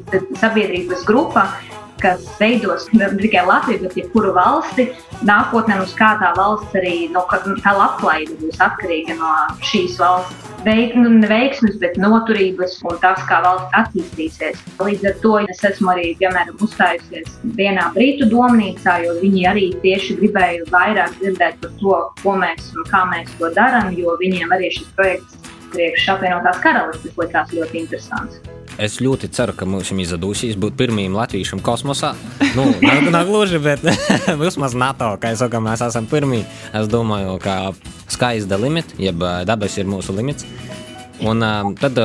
[0.41, 1.49] sabiedrības grupa
[2.01, 4.89] kas veidos ne tikai Latviju, bet jebkuru valsti.
[5.27, 9.33] Nākotnē mums kā tā valsts arī no, tā labklājība būs atkarīga no
[9.71, 10.47] šīs valsts.
[10.65, 14.59] Veik, nu, neveiksmes, bet noturības un tas, kā valsts attīstīsies.
[14.83, 20.19] Līdz ar to es esmu arī, piemēram, uzstājusies vienā brītu domnīcā, jo viņi arī tieši
[20.19, 24.71] gribēja vairāk dzirdēt par to, ko mēs un kā mēs to darām, jo viņiem arī
[24.75, 25.39] šis projekts
[25.73, 28.58] priekš apvienotās karalistes likās ļoti interesants.
[28.79, 32.13] Es ļoti ceru, ka mums izdosies būt pirmajam latviešam kosmosā.
[32.55, 32.63] Nu,
[33.11, 33.83] nav, gluži, bet
[34.43, 36.45] vismaz NATO, kā jau saka, mēs esam pirmie.
[36.71, 37.73] Es domāju, ka
[38.07, 40.47] sky is the limit, jeb dabas ir mūsu limits.
[41.25, 41.43] Un
[41.79, 41.97] tad,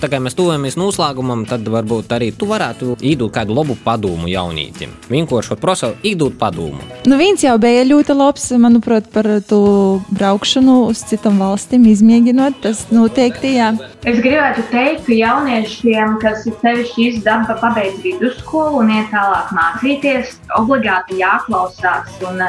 [0.00, 4.92] tā kā mēs tuvojamies noslēgumam, tad varbūt arī tu varētu iedot kādu labu padomu jaunītim.
[5.08, 6.84] Vienkārši prasa iedot padomu.
[7.08, 9.60] Nu, viens jau bija ļoti labs, manuprāt, par to
[10.12, 12.60] braukšanu uz citām valstīm, izmēģinot.
[12.66, 13.72] Tas noteikti, jā.
[14.04, 20.36] Es gribētu teikt, ka jauniešiem, kas ir sevišķi izdevumi, pabeidz vidusskolu un iet tālāk mācīties,
[20.60, 22.44] obligāti jāklausās un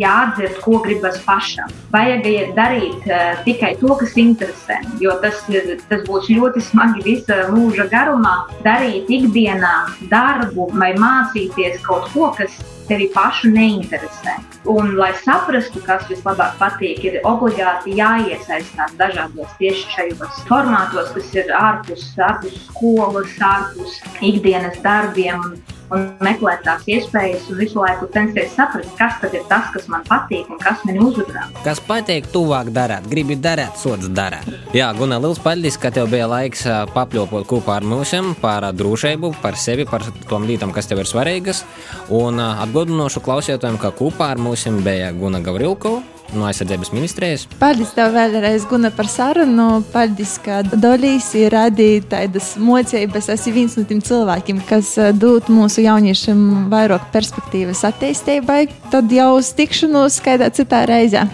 [0.00, 1.70] jādzird, ko gribas pašam.
[1.94, 2.26] Vajag
[2.56, 5.33] darīt uh, tikai to, kas interesē, jo tas,
[5.88, 8.36] tas būs ļoti smagi visa mūža garumā.
[8.66, 9.74] Darīt ikdienā
[10.12, 12.56] darbu vai mācīties kaut ko, kas
[12.88, 14.36] tevi pašu neinteresē.
[14.70, 21.52] Un, lai saprastu, kas vislabāk patīk, ir obligāti jāiesaistās dažādos tieši šajos formātos, kas ir
[21.58, 25.54] ārpus, ārpus skolas, ārpus ikdienas darbiem.
[25.92, 30.04] Un, meklēt tās iespējas, un visu laiku censties saprast, kas tad ir tas, kas man
[30.08, 31.44] patīk un kas man uzrunā.
[31.66, 34.48] Kas patīk, tuvāk darīt, gribi darīt, sods darīt.
[34.76, 39.58] Jā, Gunā, liels paldies, ka tev bija laiks papļopot kopā ar mums par drošību, par
[39.60, 41.64] sevi, par tom lietām, kas tev ir svarīgas.
[42.14, 45.98] Un atgādināšu klausītājiem, ka kopā ar mums bija Guna Gavrilko
[46.36, 47.46] no aizsardzības ministrijas.
[47.60, 49.68] Paldies tev vēlreiz, Guna, par sarunu.
[49.92, 53.30] Paldies, ka dalīsi radīt tādas mocības.
[53.30, 58.66] Es esmu viens no tiem cilvēkiem, kas eh, dod mūsu jauniešiem vairāk perspektīvas attīstībai.
[58.92, 61.26] Tad jau uz tikšanos kādā citā reizē.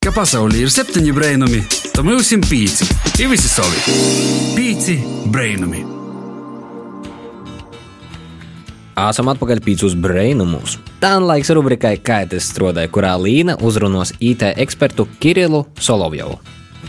[0.00, 1.60] Ka pasaulē ir septiņi brainami,
[1.92, 2.88] tad mums ir pīci.
[3.20, 3.98] Ir visi savi.
[4.56, 5.99] Pīci brainami.
[9.08, 10.76] Esam atpakaļ pīcus brainumus.
[11.00, 16.40] Tā ir laiks rubrikai Kaitis strādāja, kurā Līna uzrunos IT ekspertu Kirilu Solovjovu.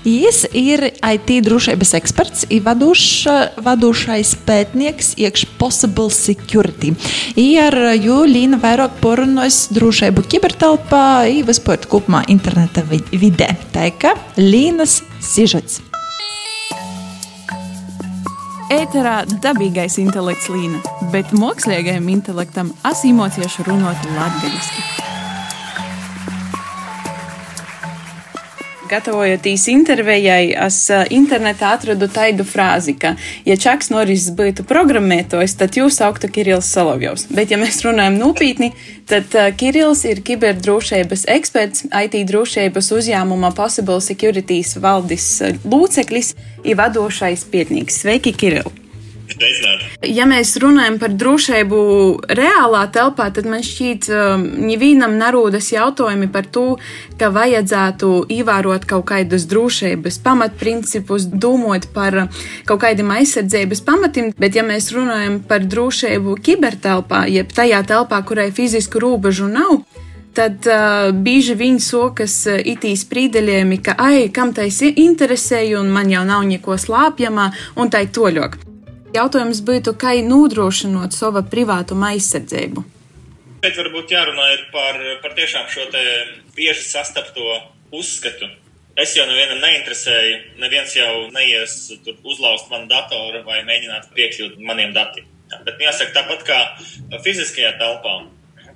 [0.07, 3.27] Jis ir IT drošības eksperts, ir vadošs,
[3.61, 6.95] vadošais pētnieks iekš Possible Security.
[7.37, 13.53] I ar jū Līna vairāk porunos drošību kibertelpā, i vispār kopumā interneta vidē.
[13.75, 15.90] Tā kā Līnas sižets.
[18.71, 20.79] Ēterā dabīgais intelekts līna,
[21.11, 25.20] bet mākslīgajam intelektam asimocieši runāt latviešu.
[28.91, 30.77] Gatavojoties intervijai, es
[31.15, 33.13] internetā atradu tādu frāzi, ka,
[33.47, 37.29] ja Čaks Norris būtu programmētājs, tad jūs sauktu Kirillis Solovjovs.
[37.31, 38.73] Bet, ja mēs runājam nopietni,
[39.07, 45.31] tad uh, Kirillis ir kiberdrošības eksperts, IT drošības uzņēmuma Possible Securities valdes
[45.63, 46.35] loceklis,
[46.67, 48.03] ir vadošais pietnieks.
[48.03, 48.35] Sveiki,
[49.41, 49.81] Kirill!
[50.05, 51.79] Ja mēs runājam par drošību
[52.37, 54.09] reālā telpā, tad man šķiet,
[54.61, 56.65] nevienam nerodas jautājumi par to,
[57.19, 62.23] ka vajadzētu ievērot kaut kādas drošības pamatprincipus, domāt par
[62.69, 68.49] kaut kādiem aizsardzības pamatiem, bet ja mēs runājam par drošību kibertelpā, jeb tajā telpā, kurai
[68.55, 69.81] fizisku robežu nav,
[70.37, 76.11] tad uh, bieži viņi sokas uh, itī sprīdeļiem, ka, ai, kam tais interesēja, un man
[76.13, 78.70] jau nav neko slāpjamā, un tai toļok.
[79.11, 82.83] Jautājums būtu, kā nodrošinot savu privātumu aizsardzību.
[83.61, 85.87] Šeit varbūt jārunā par, par tiešām šo
[86.55, 87.57] bieži sastapto
[87.91, 88.47] uzskatu.
[88.99, 91.75] Es jau nevienam neinteresēju, neviens jau neies
[92.23, 95.27] uzlauzt manu datoru vai mēģināt piekļūt maniem datiem.
[95.67, 98.15] Bet jāsaka, tāpat kā fiziskajā telpā,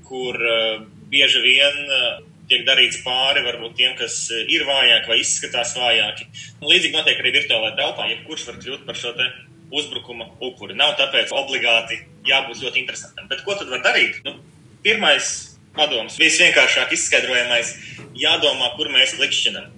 [0.08, 2.22] kur uh, bieži vien uh,
[2.52, 6.28] tiek darīts pāri varbūt tiem, kas ir vājāki vai izskatās vājāki.
[6.64, 9.32] Līdzīgi notiek arī virtuālajā telpā, jebkurš var kļūt par šo te
[9.74, 10.76] uzbrukuma upuri.
[10.78, 13.30] Nav tāpēc obligāti jābūt ļoti interesantam.
[13.32, 14.22] Bet ko tad var darīt?
[14.26, 14.38] Nu,
[14.86, 15.32] pirmais
[15.76, 17.74] padoms, visvienkāršāk izskaidrojamais,
[18.18, 19.72] jādomā, kur mēs likšķinam.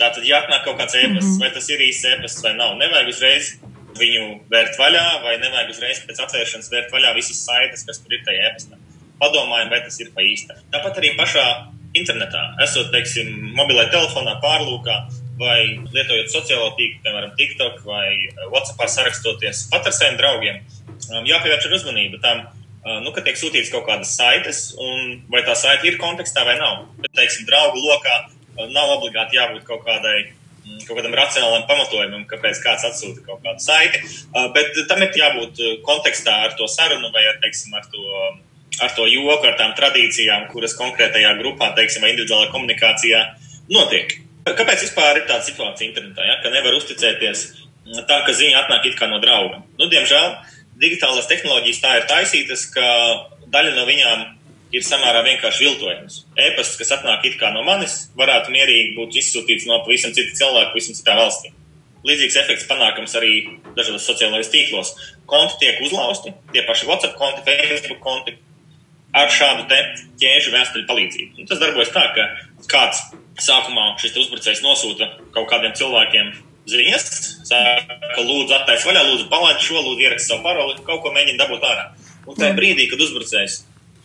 [0.00, 1.42] Tātad jāatnāk kaut kāds ēpasts, -hmm.
[1.44, 2.74] vai tas ir īsts ēpasts vai nav.
[2.80, 3.52] Nevajag uzreiz
[3.98, 8.24] viņu vērt vaļā, vai nevajag uzreiz pēc atvēršanas vērt vaļā visas saites, kas tur ir
[8.26, 8.80] tajā ēpastā.
[9.20, 10.56] Padomājam, vai tas ir pa īsta.
[10.74, 11.44] Tāpat arī pašā
[11.94, 14.96] internetā, esot, teiksim, mobilajā telefonā, pārlūkā,
[15.38, 20.60] vai lietojot sociālo tīklu, piemēram, TikTok vai eh, WhatsApp sarakstoties pat ar saviem draugiem,
[21.10, 25.56] um, jāpievērš uzmanība tam, uh, nu, ka tiek sūtīts kaut kādas saites, un vai tā
[25.58, 26.86] saite ir kontekstā vai nav.
[27.00, 32.26] Bet, teiksim, draugu lokā uh, nav obligāti jābūt kaut kādai mm, kaut kādam racionālam pamatojumam,
[32.30, 34.04] kāpēc kāds atsūta kaut kādu saiti.
[34.30, 38.04] Uh, bet tam ir jābūt kontekstā ar to sarunu vai teiksim, ar to,
[38.82, 43.24] ar to joku, ar tām tradīcijām, kuras konkrētajā grupā, teiksim, vai individuālajā komunikācijā
[43.74, 44.20] notiek.
[44.44, 47.44] Kāpēc vispār ir tāda situācija internetā, ja, ka nevar uzticēties
[48.08, 49.62] tam, ka ziņa atnāk it kā no drauga?
[49.80, 50.34] Nu, diemžēl
[50.82, 52.84] digitālās tehnoloģijas tā ir taisītas, ka
[53.54, 54.24] daļa no viņām
[54.74, 56.20] ir samērā vienkārši viltojums.
[56.36, 60.74] E-pasts, kas atnāk it kā no manis, varētu mierīgi būt izsūtīts no pavisam cita cilvēka,
[60.74, 61.54] pavisam citā valstī.
[62.04, 63.34] Līdzīgs efekts panākams arī
[63.78, 64.92] dažādos sociālajos tīklos.
[65.30, 68.36] Konti tiek uzlausti, tie paši WhatsApp konti, Facebook konti,
[69.16, 69.64] ar šādu
[70.20, 71.38] ķēžu vēstuļu palīdzību.
[71.40, 72.28] Un tas darbojas tā, ka
[72.68, 73.06] kāds
[73.42, 76.32] sākumā šis uzbrucējs nosūta kaut kādiem cilvēkiem
[76.70, 77.06] ziņas,
[77.48, 81.66] saka, lūdzu, attaisno vaļā, lūdzu, palaid šo, lūdzu, ierakst savu paroli, kaut ko mēģina dabūt
[81.68, 81.86] ārā.
[82.24, 83.58] Un tajā brīdī, kad uzbrucējs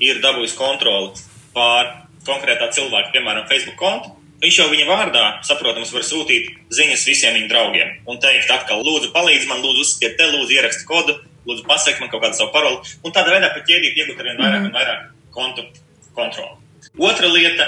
[0.04, 1.13] ir dabūjis kontroli
[1.56, 1.94] pār
[2.28, 4.12] konkrētā cilvēka, piemēram, Facebook kontu,
[4.44, 9.13] viņš jau viņa vārdā, saprotams, var sūtīt ziņas visiem viņa draugiem un teikt, atkal, lūdzu,
[9.15, 11.15] palīdzi man, lūdzu, uzspied te, lūdzu, ierakst kodu,
[11.48, 12.84] lūdzu, pasaki man kaut kādu savu paroli.
[13.04, 15.65] Un tādā veidā pa ķēdīt iegūt arvien vairāk un vairāk kontu
[16.18, 16.60] kontroli.
[17.00, 17.68] Otra lieta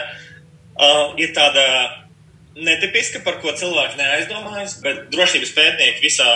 [0.77, 1.65] uh, ir tāda
[2.55, 6.29] netipiska, par ko cilvēki neaizdomājas, bet drošības pētnieki visā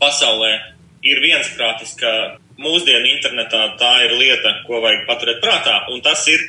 [0.00, 0.52] pasaulē
[1.06, 2.12] ir viensprātis, ka
[2.60, 6.40] mūsdienu internetā tā ir lieta, ko vajag paturēt prātā, un tas ir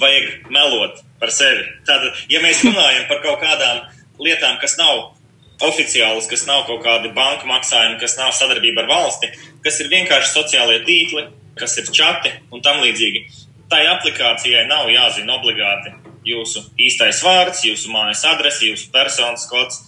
[0.00, 1.64] vajag melot par sevi.
[1.86, 3.84] Tad, ja mēs runājam par kaut kādām
[4.20, 5.12] lietām, kas nav
[5.64, 9.30] oficiālas, kas nav kaut kādi banku maksājumi, kas nav sadarbība ar valsti,
[9.64, 11.26] kas ir vienkārši sociālie tīkli,
[11.60, 13.26] kas ir čati un tam līdzīgi.
[13.70, 15.92] Tai aplikācijai nav jāzina obligāti
[16.26, 19.80] jūsu īstais vārds, jūsu mājas adrese, jūsu personas kods,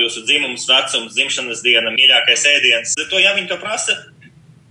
[0.00, 2.94] jūsu dzimums, vecums, dzimšanas diena, mīļākais ēdiens.
[3.00, 3.96] To, ja viņi to prasa,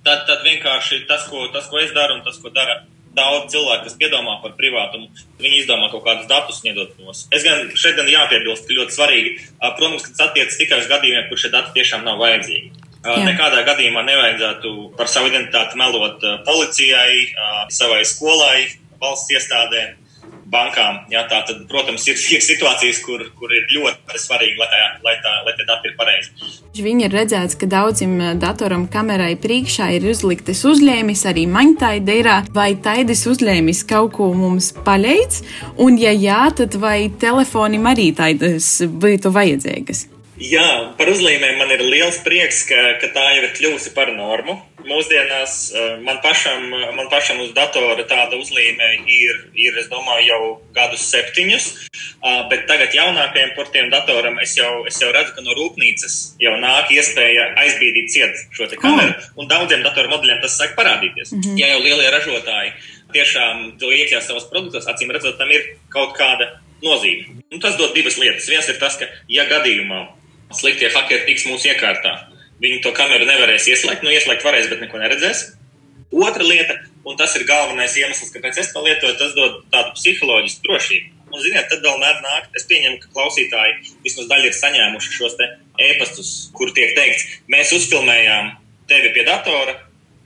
[0.05, 2.81] tad, tad vienkārši tas ko, tas, ko es daru un tas, ko dara
[3.15, 5.07] daudz cilvēku, kas piedomā par privātumu,
[5.41, 7.25] viņi izdomā kaut kādus datus sniedot mums.
[7.33, 9.31] Es gan šeit gan jāpiebilst, ka ļoti svarīgi,
[9.79, 12.69] protams, ka tas attiecas tikai uz gadījumiem, kur šie dati tiešām nav vajadzīgi.
[12.99, 13.15] Jā.
[13.23, 17.31] Nekādā gadījumā nevajadzētu par savu identitāti melot policijai,
[17.71, 18.67] savai skolai,
[18.99, 19.95] valsts iestādēm
[20.51, 21.03] bankām.
[21.13, 25.15] Jā, tā tad, protams, ir, ir situācijas, kur, kur ir ļoti svarīgi, lai, tā, lai,
[25.23, 26.51] tā, lai tie dati ir pareizi.
[26.79, 32.69] Viņi ir redzēts, ka daudzim datoram kamerai priekšā ir uzliktas uzlēmis, arī maņtaida ir, vai
[32.83, 35.41] taidis uzlēmis kaut ko mums paleic,
[35.81, 40.07] un ja jā, tad vai telefonim arī taidas būtu vajadzīgas?
[40.39, 44.55] Jā, par uzlīmēm man ir liels prieks, ka, ka tā jau ir kļuvusi par normu.
[44.87, 50.43] Mūsdienās eh, man pašam, man pašam uz datora tāda uzlīme ir, ir, es domāju, jau
[50.75, 51.65] gadus septiņus,
[52.49, 56.93] bet tagad jaunākajiem portiem datoram es jau, es jau redzu, ka no rūpnīcas jau nāk
[56.95, 59.27] iespēja aizbīdīt ciet šo te kameru, oh.
[59.43, 61.33] un daudziem datoru modeļiem tas sāk parādīties.
[61.35, 61.59] Mm -hmm.
[61.59, 62.71] Ja jau lielie ražotāji
[63.13, 67.43] tiešām to iekļās savos produktos, acīm redzot, tam ir kaut kāda nozīme.
[67.51, 68.47] Un tas dod divas lietas.
[68.47, 70.18] Viens ir tas, ka, ja gadījumā
[70.55, 72.15] sliktie hakeri tiks mūsu iekārtā.
[72.59, 75.45] Viņi to kameru nevarēs ieslēgt, nu ieslēgt varēs, bet neko neredzēs.
[76.09, 76.75] Otra lieta,
[77.07, 81.11] un tas ir galvenais iemesls, kāpēc es to lietoju, tas dod tādu psiholoģisku drošību.
[81.29, 82.55] Un, ziniet, tad vēl mēdz nākt.
[82.57, 88.49] Es pieņemu, ka klausītāji vismaz daļa ir saņēmuši šos e-pastus, kur tiek teikts, mēs uzfilmējām
[88.89, 89.77] tevi pie datora,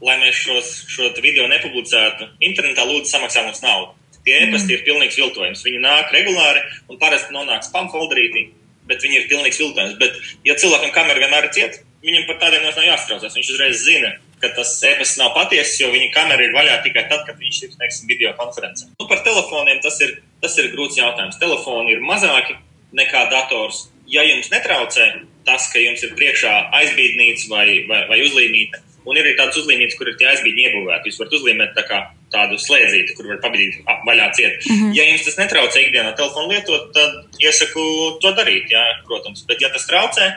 [0.03, 2.31] lai mēs šos, šo video nepublicētu.
[2.47, 3.91] Internetā lūdzu samaksā mums naudu.
[4.23, 4.75] Tie e-pasti mm.
[4.77, 5.63] ir pilnīgs viltojums.
[5.67, 8.47] Viņi nāk regulāri un parasti nonāk spam folderītī
[8.89, 9.97] bet viņi ir pilnīgs viltojums.
[10.01, 13.35] Bet, ja cilvēkam kamera vienmēr ir cieta, viņam par tādiem nav jāstraucās.
[13.37, 17.23] Viņš uzreiz zina, ka tas e-pasts nav patiess, jo viņa kamera ir vaļā tikai tad,
[17.27, 18.91] kad viņš ir teiksim, video konferencē.
[18.99, 21.39] Nu, par telefoniem tas ir, tas ir grūts jautājums.
[21.41, 22.57] Telefoni ir mazāki
[22.97, 23.87] nekā dators.
[24.11, 25.07] Ja jums netraucē
[25.47, 29.97] tas, ka jums ir priekšā aizbīdnīca vai, vai, vai uzlīmīta, un ir arī tādas uzlīmītas,
[29.99, 33.83] kur ir tie aizbīdi iebūvēti, jūs varat uzlīmēt tā kā tādu slēdzīti, kur var pabīdīt
[34.07, 34.57] vaļā ciet.
[34.65, 34.95] Mm -hmm.
[34.97, 37.83] Ja jums tas netraucē ikdienā telefonu lietot, tad iesaku
[38.21, 39.45] to darīt, jā, protams.
[39.47, 40.31] Bet ja tas traucē,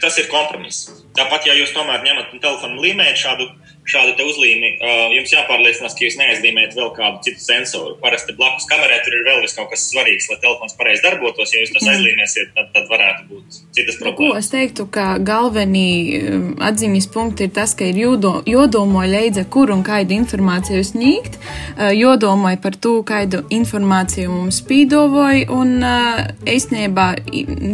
[0.00, 0.90] tas ir kompromiss.
[1.16, 3.48] Tāpat, ja jūs tomēr ņemat telefonu līmējat šādu
[3.88, 7.96] šādu uzlīmi, uh, jums jāpārliecinās, ka jūs neaizlīmējat vēl kādu citu sensoru.
[8.02, 11.50] Parasti blakus kamerai tur ir vēl kaut kas svarīgs, lai telefons pareizi darbotos.
[11.54, 14.20] Ja jūs tos aizlīmēsiet, tad, tad varētu būt citas problēmas.
[14.20, 19.44] Ko es teiktu, ka galvenie um, atziņas punkti ir tas, ka ir jodo, jodomo leidza,
[19.50, 26.22] kur un kādu informāciju sniegt, uh, jodomoja par to, kādu informāciju mums spīdovoja, un uh,
[26.46, 27.08] īstenībā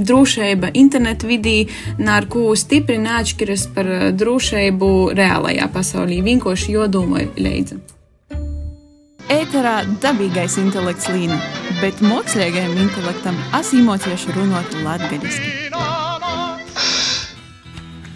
[0.08, 1.58] drošība internetu vidī
[2.00, 7.78] nār ko stipri neatšķiras par drošību reālajā pasaulē pasaulī vienkārši jodomai leidza.
[9.28, 11.36] Ēterā dabīgais intelekts līna,
[11.82, 15.72] bet mākslīgajam intelektam asimocieši runāt latgadiski.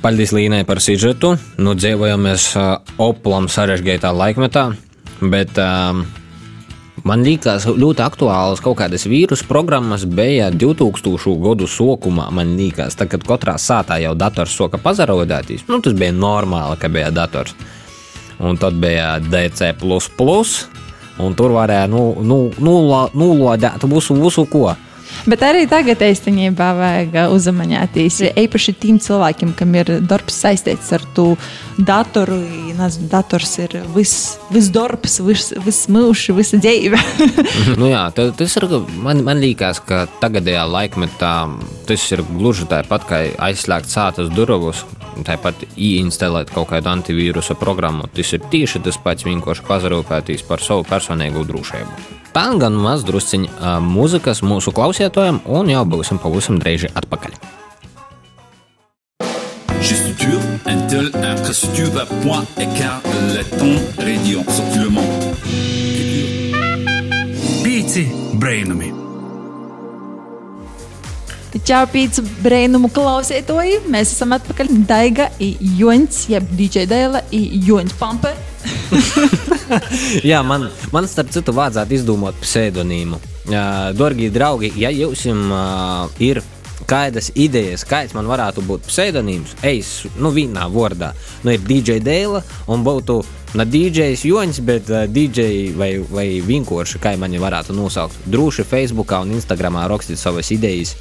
[0.03, 1.37] Paldies Līnai par sižetu.
[1.59, 4.64] Nu, dzīvojamies uh, oplam sarežģītā laikmetā,
[5.21, 6.03] bet uh,
[7.09, 11.35] man liekas, ļoti aktuāls kaut kādas vīrusu programmas bija 2000.
[11.43, 12.29] gadu sākumā.
[12.35, 16.91] Man liekas, tad, kad katrā sātā jau dators soka pazarodētīs, nu, tas bija normāli, ka
[16.93, 17.57] bija dators.
[18.43, 19.75] Un tad bija DC,
[21.23, 24.73] un tur varēja nu, nu, nulodēt visu, visu ko.
[25.29, 28.20] Bet arī tagad īstenībā vajag uzmanīties.
[28.42, 31.33] Īpaši tiem cilvēkiem, kam ir darbs saistīts ar to
[31.79, 32.40] datoru.
[32.79, 36.98] Nezinu, dators ir viss vis darbs, viss vis mūžs, visa dzīve.
[37.81, 38.68] nu jā, tas ir.
[39.03, 41.37] Man, man liekas, ka tagadējā laikmetā
[41.88, 44.85] tas ir gluži tāpat kā aizslēgt sātas durvis.
[45.27, 48.09] Tāpat ieinstalēt kaut kādu antivīrusa programmu.
[48.16, 52.20] Tas ir tieši tas pats, vienkārši pazarūpēties par savu personīgo drošību.
[52.33, 57.37] Tā gan maz drusciņa mūzikas mūsu klausītājiem, un jau būsim pavisam drīz atpakaļ.
[59.83, 65.11] Gestuture, Intel, infrastructure, point, écart, letton, radio, sortilement.
[67.62, 68.07] Pīci
[68.38, 69.12] brainami.
[71.61, 73.83] Čau, pīcis brīnumu klausītāji!
[73.93, 74.71] Mēs esam atpakaļ.
[74.88, 78.33] Daiga, Joņš, jeb DJ Dēla, Joņš Pampe.
[80.31, 83.21] Jā, man, man starp citu vajadzētu izdomāt pseidonīmu.
[83.99, 86.41] Dārgie draugi, ja jums uh, ir
[86.88, 91.12] kādas idejas, kāds man varētu būt pseidonīms, es, nu, vienā vārdā,
[91.45, 92.41] nu, ir DJ Dēla
[92.73, 93.21] un būtu
[93.61, 98.25] ne DJs Joņš, bet uh, DJ vai, vai vienkārši, kā mani varētu nosaukt.
[98.25, 100.96] Droši Facebookā un Instagramā rakstīt savas idejas.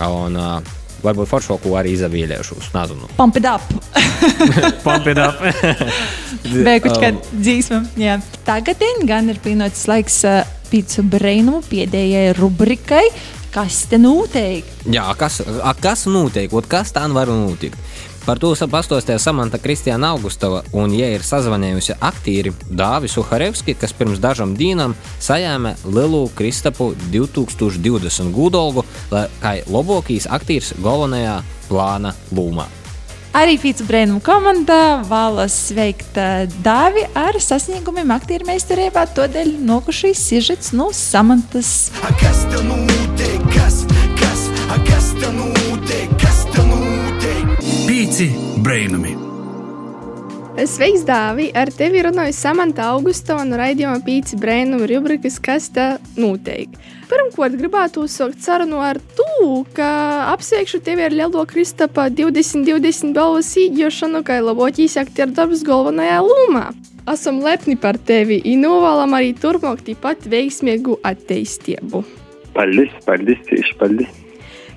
[0.00, 2.70] Un, uh, varbūt foršoku arī izavīļēšos.
[2.76, 3.10] Nezinu.
[3.18, 3.62] Pump it up!
[4.86, 5.42] Pump it up!
[6.42, 7.82] Kāda um, dzīsma.
[8.00, 8.18] Jā.
[8.46, 13.04] Tagad gan ir pienācis laiks uh, pīcu brainumu pēdējai rubrikai.
[13.52, 14.64] Kas te notiek?
[14.88, 16.52] Jā, kas, a, kas notiek?
[16.56, 17.76] Ot, kas tā var notikt?
[18.22, 24.20] Par to pastāstīja Samanta Kristiāna Augustava, un, ja ir sazvanījusi aktieri Dāvis Uharevski, kas pirms
[24.22, 32.68] dažam dienām sajāma Lielu Kristapu 2020 gudolgu, kā labākais aktieris galvenajā plāna lūmā.
[33.34, 40.74] Arī Fīca Brēnuma komanda vēlas sveikt uh, Dāvi ar sasniegumiem aktieru meistarībā, tādēļ nokušīs sižets
[40.76, 41.88] no Samantas.
[42.20, 43.40] Kas tev notiek?
[43.56, 43.82] Kas,
[44.20, 44.46] kas,
[44.84, 45.71] kas tev notiek?
[48.12, 48.26] Pīci
[48.60, 49.14] brainami!
[50.68, 51.46] Sveiks, Dāvi!
[51.56, 55.86] Ar tevi runāju Samanta Augusta un raidījuma Pīci Brēnuma rubrikas Kas te
[56.20, 56.68] notiek?
[57.08, 59.88] Pirmkārt, gribētu uzsākt sarunu ar to, ka
[60.34, 66.66] apsveikšu tevi ar Lielo Kristapa 2020 balvas īģošanu, kā labākais aktieru darbs galvenajā lomā.
[67.08, 72.04] Esam lepni par tevi un novēlam arī turpmāk tikpat veiksmīgu attīstību.
[72.52, 74.21] Paldies, paldies, tieši paldies.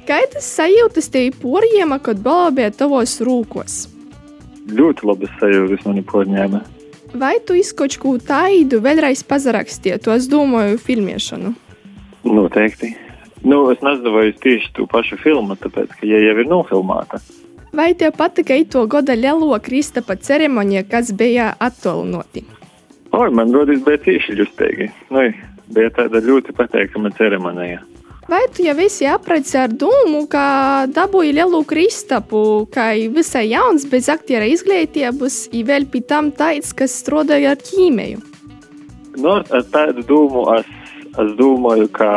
[0.06, 3.78] Kā tas sajūtas tev porjēma, kad balva bija tavos rūkos?
[4.70, 6.60] Ļoti labas sajūtas man ir porņēma.
[7.18, 11.56] Vai tu izkoču ko tādu vēlreiz pazarakstīji, to es domāju filmēšanu?
[12.28, 12.92] Noteikti.
[13.46, 17.22] Nu, es es tieši to pašu filmu, tāpēc, ka ja jau ir nofilmēta.
[17.74, 22.46] Vai tev patika to gada lielo Kristapa ceremonija, kas bija attālināti?
[23.12, 24.92] Oi, man rodīs bija tieši ļustīgi.
[25.10, 25.26] Nu,
[25.74, 27.82] bija tāda ļoti pateikama ceremonija.
[28.26, 32.40] Vai tu jau esi apredzis ar domu, ka dabūji lielu Kristapu,
[32.74, 38.24] kā visai jauns, bez aktiera izglītības, un vēl pie tam tāds, kas strādāja ar ķīmiju?
[39.22, 40.72] Nu, ar tādu domu es,
[41.22, 42.10] es domāju, ka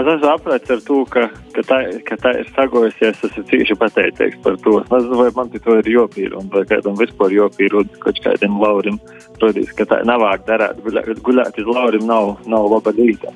[0.00, 1.78] es esmu apredzis ar to, ka, ka, tā,
[2.10, 3.22] ka tā ir sagojusies.
[3.22, 4.80] Es esmu cīši pateicīgs par to.
[4.82, 8.98] Es nezinu, vai man to ir jopīrund, vai kādam vispār jopīrund, kaut kādam laurim.
[9.38, 13.30] Rodīs, ka tā nevāk darāt, guļāt, guļāt uz laurim nav, nav laba līta.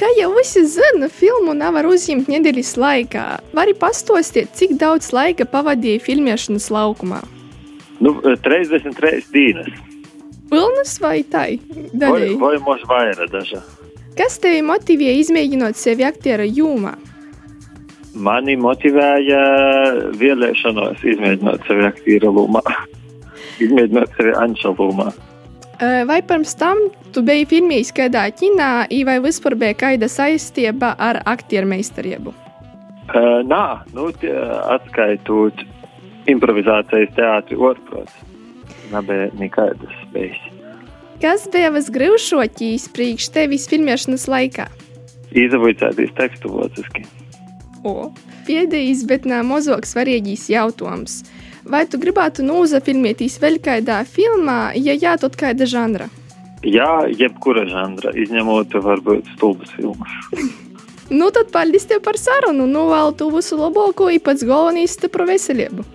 [0.00, 3.24] Kā jau visi zina, filmu nevar uzņemt nedēļas laikā.
[3.52, 7.18] Vari pastāstīt, cik daudz laika pavadīja filmēšanas laukumā?
[8.00, 9.68] Nu, 33 dienas.
[10.48, 11.60] Pilnas vai tai?
[11.92, 13.60] Vai, vai možda vairāk dažā.
[14.16, 16.96] Kas tevi motivēja izmēģināt sevi aktiera jūmā?
[18.16, 19.42] Mani motivēja
[20.16, 22.64] vēlēšanos izmēģināt sevi aktiera lomā.
[23.60, 25.12] izmēģināt sevi anša lomā.
[25.80, 26.76] Vai pirms tam
[27.14, 32.34] tu biji filmējis kādā kinā, vai vispār bija kāda saistība ar aktieru meistarību?
[33.10, 34.10] Uh, nā, nu,
[34.70, 35.64] atskaitot
[36.30, 38.12] improvizācijas teātri orprots.
[38.92, 40.38] Nebija nekādas bijis.
[41.20, 44.68] Kas bija visgrūtākais priekš tevis filmēšanas laikā?
[45.36, 47.06] Izavaicāties tekstu vāciski.
[47.86, 48.10] O,
[48.48, 51.22] pēdējais, bet nē, mazāk svarīgais jautājums.
[51.70, 56.08] Vai tu gribētu nozafilmēties vēl kādā filmā, ja jā, tad kāda žanra?
[56.66, 60.16] Jā, jebkura žanra, izņemot varbūt stulbas filmas.
[61.20, 62.66] nu, tad paldies tev par sarunu.
[62.66, 65.86] Novēlu tu visu labāko, īpaši galvenais stipru veselību.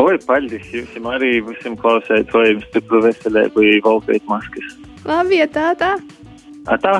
[0.00, 4.74] Oi, paldies jums arī visiem klausētājiem stipru veselību, valkājot maskas.
[5.04, 5.94] Labi, tā, tā.
[6.66, 6.98] A tā.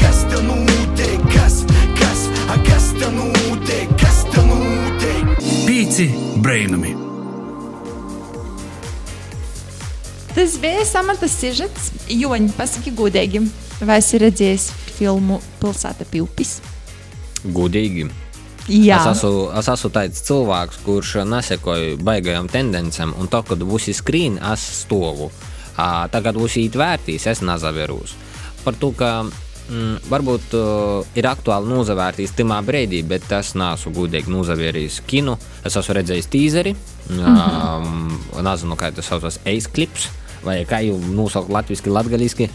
[0.00, 1.32] Kas tev notiek?
[1.36, 1.62] Kas,
[2.00, 2.28] kas,
[2.66, 3.98] kas tev notiek?
[4.00, 5.34] Kas tev notiek?
[5.68, 6.08] Pīci
[6.40, 7.13] brainami!
[10.34, 11.92] Tas bija samantas sižets.
[12.10, 13.44] Joņi, pasaki godīgi,
[13.86, 14.64] vai esi redzējis
[14.96, 16.56] filmu Pilsēta Pilpis?
[17.44, 18.08] Godīgi.
[18.66, 18.98] Jā.
[18.98, 24.54] Es esmu, es esmu tāds cilvēks, kurš nesekoja baigajām tendencēm, un to, kad būs skrīna,
[24.56, 25.30] es stovu.
[25.76, 28.16] Tagad būs īetvērtīs, es nezavērūs.
[28.64, 34.34] Par to, ka mm, varbūt uh, ir aktuāli nozavērtīs tajā brīdī, bet es neesmu gudīgi
[34.34, 35.38] nozavērījis kinu.
[35.62, 37.86] Es esmu redzējis tīzeri, mm -hmm.
[37.86, 40.08] um, nezinu, kā tas saucas, ace clips,
[40.44, 42.48] vai kā jau nosaukt latviešu, latgaļiski.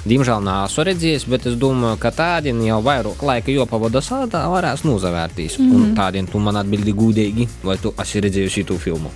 [0.00, 5.58] Diemžēl neesmu redzējis, bet es domāju, ka tādiem jau vairāk laika jopavada sādā varēs nozavērtīs.
[5.58, 5.74] Mm -hmm.
[5.76, 9.10] Un tādiem tu man atbildi gudīgi, vai tu esi redzējusi šo filmu?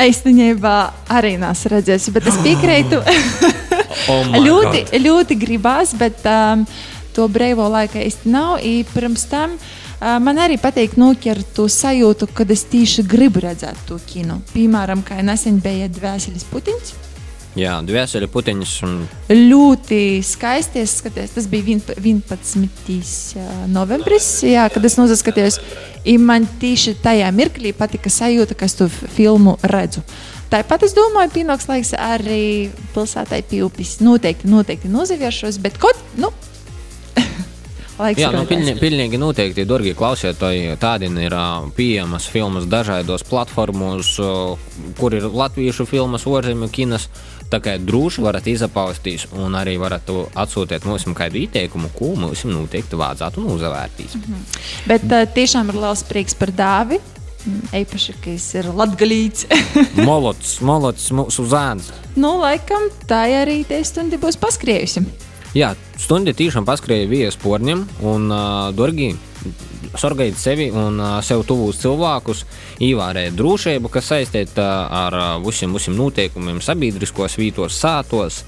[0.00, 3.02] Īstenībā arī nesu redzējusi, bet es piekrītu.
[4.08, 5.00] Oh ļoti, God.
[5.06, 6.64] ļoti gribās, bet um,
[7.12, 8.58] to brīvo laiku īsti nav.
[8.64, 9.60] I Pirms tam uh,
[10.00, 14.40] man arī patīk noķert to sajūtu, kad es tieši gribu redzēt to kino.
[14.54, 17.09] Piemēram, kā nesen bija Dvēseles Putiņš.
[17.58, 18.92] Jā, dvēseli puteņus un
[19.28, 20.84] Ļoti skaisti.
[20.84, 23.34] Es skatījos, tas bija vien- 11.
[23.66, 25.58] novembris, jā, kad es nozaskatījos.
[26.18, 30.00] Man tieši tajā mirklī patika sajūta, ka es to filmu redzu.
[30.50, 33.98] Tāpat es domāju, pienāks laiks arī pilsētai Pilpis.
[34.00, 36.30] Noteikti, noteikti nozavieršos, bet kaut nu,
[38.00, 38.48] laiks Jā, nu, rodās.
[38.48, 41.36] pilni, pilnīgi noteikti, darbie klausītāji, tādi ir
[41.76, 44.14] pieejamas filmas dažādos platformos,
[44.98, 47.08] kur ir latviešu filmas, ārzemju kinas.
[47.50, 52.44] Tā kā droši varat izapaustīt, un arī varat to atsūtīt mums kādu ieteikumu, ko mums
[52.46, 54.14] noteikti vajadzētu uzvērtīs.
[54.86, 57.00] Bet uh, tiešām ir liels prieks par dāvi.
[57.74, 59.48] Eipaši, ka es ir latgalīts.
[60.08, 61.88] Molots, molots, mūsu zēns.
[62.14, 65.02] nu, laikam, tā arī te stundi būs paskriejusi.
[65.56, 69.16] Jā, stundi tiešām paskrēja vietas porņiem un uh, dorgi.
[69.98, 72.44] Sorgājot sevi un uh, sev tuvus cilvēkus,
[72.84, 74.66] ievērēt drošību, kas saistīta
[75.00, 78.42] ar uh, visiem, visiem noteikumiem, sabiedriskos vītos, sātos,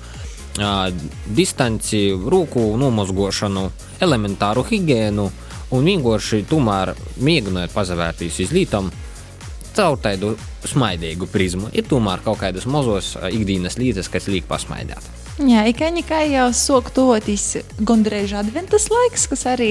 [0.60, 0.90] uh,
[1.34, 3.64] distanci, rūku nomazgošanu,
[4.04, 5.26] elementāru higiēnu
[5.72, 6.92] un vienkārši tomēr
[7.24, 8.92] mēģinot pazavērtīs uz lītām
[9.72, 10.36] caur tādu
[10.68, 11.72] smaidīgu prizmu.
[11.72, 15.21] Ir tomēr kaut kādas mazos uh, ikdienas lietas, kas liek pasmaidīt.
[15.40, 19.70] Jā, ikaņi kā jau sok toties gandrīz adventas laiks, kas arī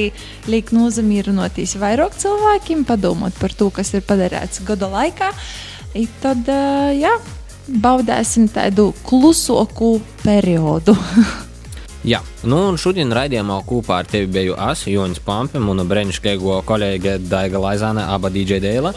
[0.50, 5.30] liek nozamīrinotīs vairāk cilvēkiem, padomot par to, kas ir padarīts gada laikā.
[5.94, 6.50] I tad,
[6.98, 7.14] jā,
[7.68, 10.98] baudēsim tādu klusoku periodu.
[12.42, 17.60] Nu un šodien raidījumā kopā ar tevi biju es, Jonis Pampe, un brīnišķīgo kolēģi Daiga
[17.62, 18.96] Laizāne, aba DJ Dēla.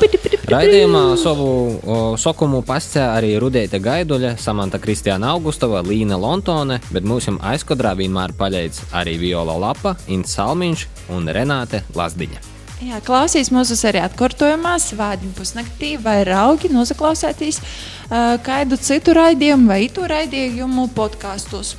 [0.48, 7.36] Raidījumā savu o, sokumu pascē arī Rudēta Gaiduļa, Samanta Kristiāna Augustova, Līna Lontone, bet mūsim
[7.44, 12.40] aizkodrā vienmēr paļēdz arī Viola Lapa, Ints Salmiņš un Renāte Lasdiņa.
[12.84, 19.82] Jā, klausīs mūsu arī atkārtojumā, svādiņu pusnaktī, vai raugi nozaklausētīs uh, kādu citu raidījumu vai
[19.90, 21.76] itu raidījumu podkāstos.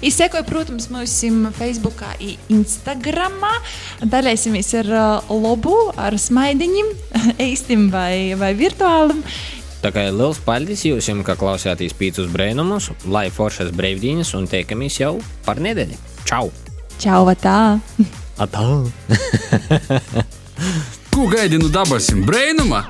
[0.00, 0.08] Hmm.
[0.08, 2.02] Izsekoja, protams, mūsu Facebook,
[2.48, 3.38] Instagram.
[4.00, 6.92] Dalīsimies ar uh, lobu, ar smaidiņiem,
[7.50, 9.22] īstim vai, vai virtuālam.
[9.80, 15.14] Tā kā liels paldies jums, ka klausāties pīcis brēnumus, lai foršas brīvdienas un tiekamies jau
[15.46, 15.96] par nedēļu.
[16.28, 16.50] Čau!
[17.00, 17.78] Čau, tā!
[18.40, 18.66] Atā!
[21.14, 22.84] Ko gaidi no dabasim brēnuma?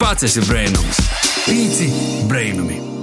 [0.00, 1.02] Pats esi brēnums.
[1.44, 1.90] Pīci
[2.30, 2.99] brēnumi.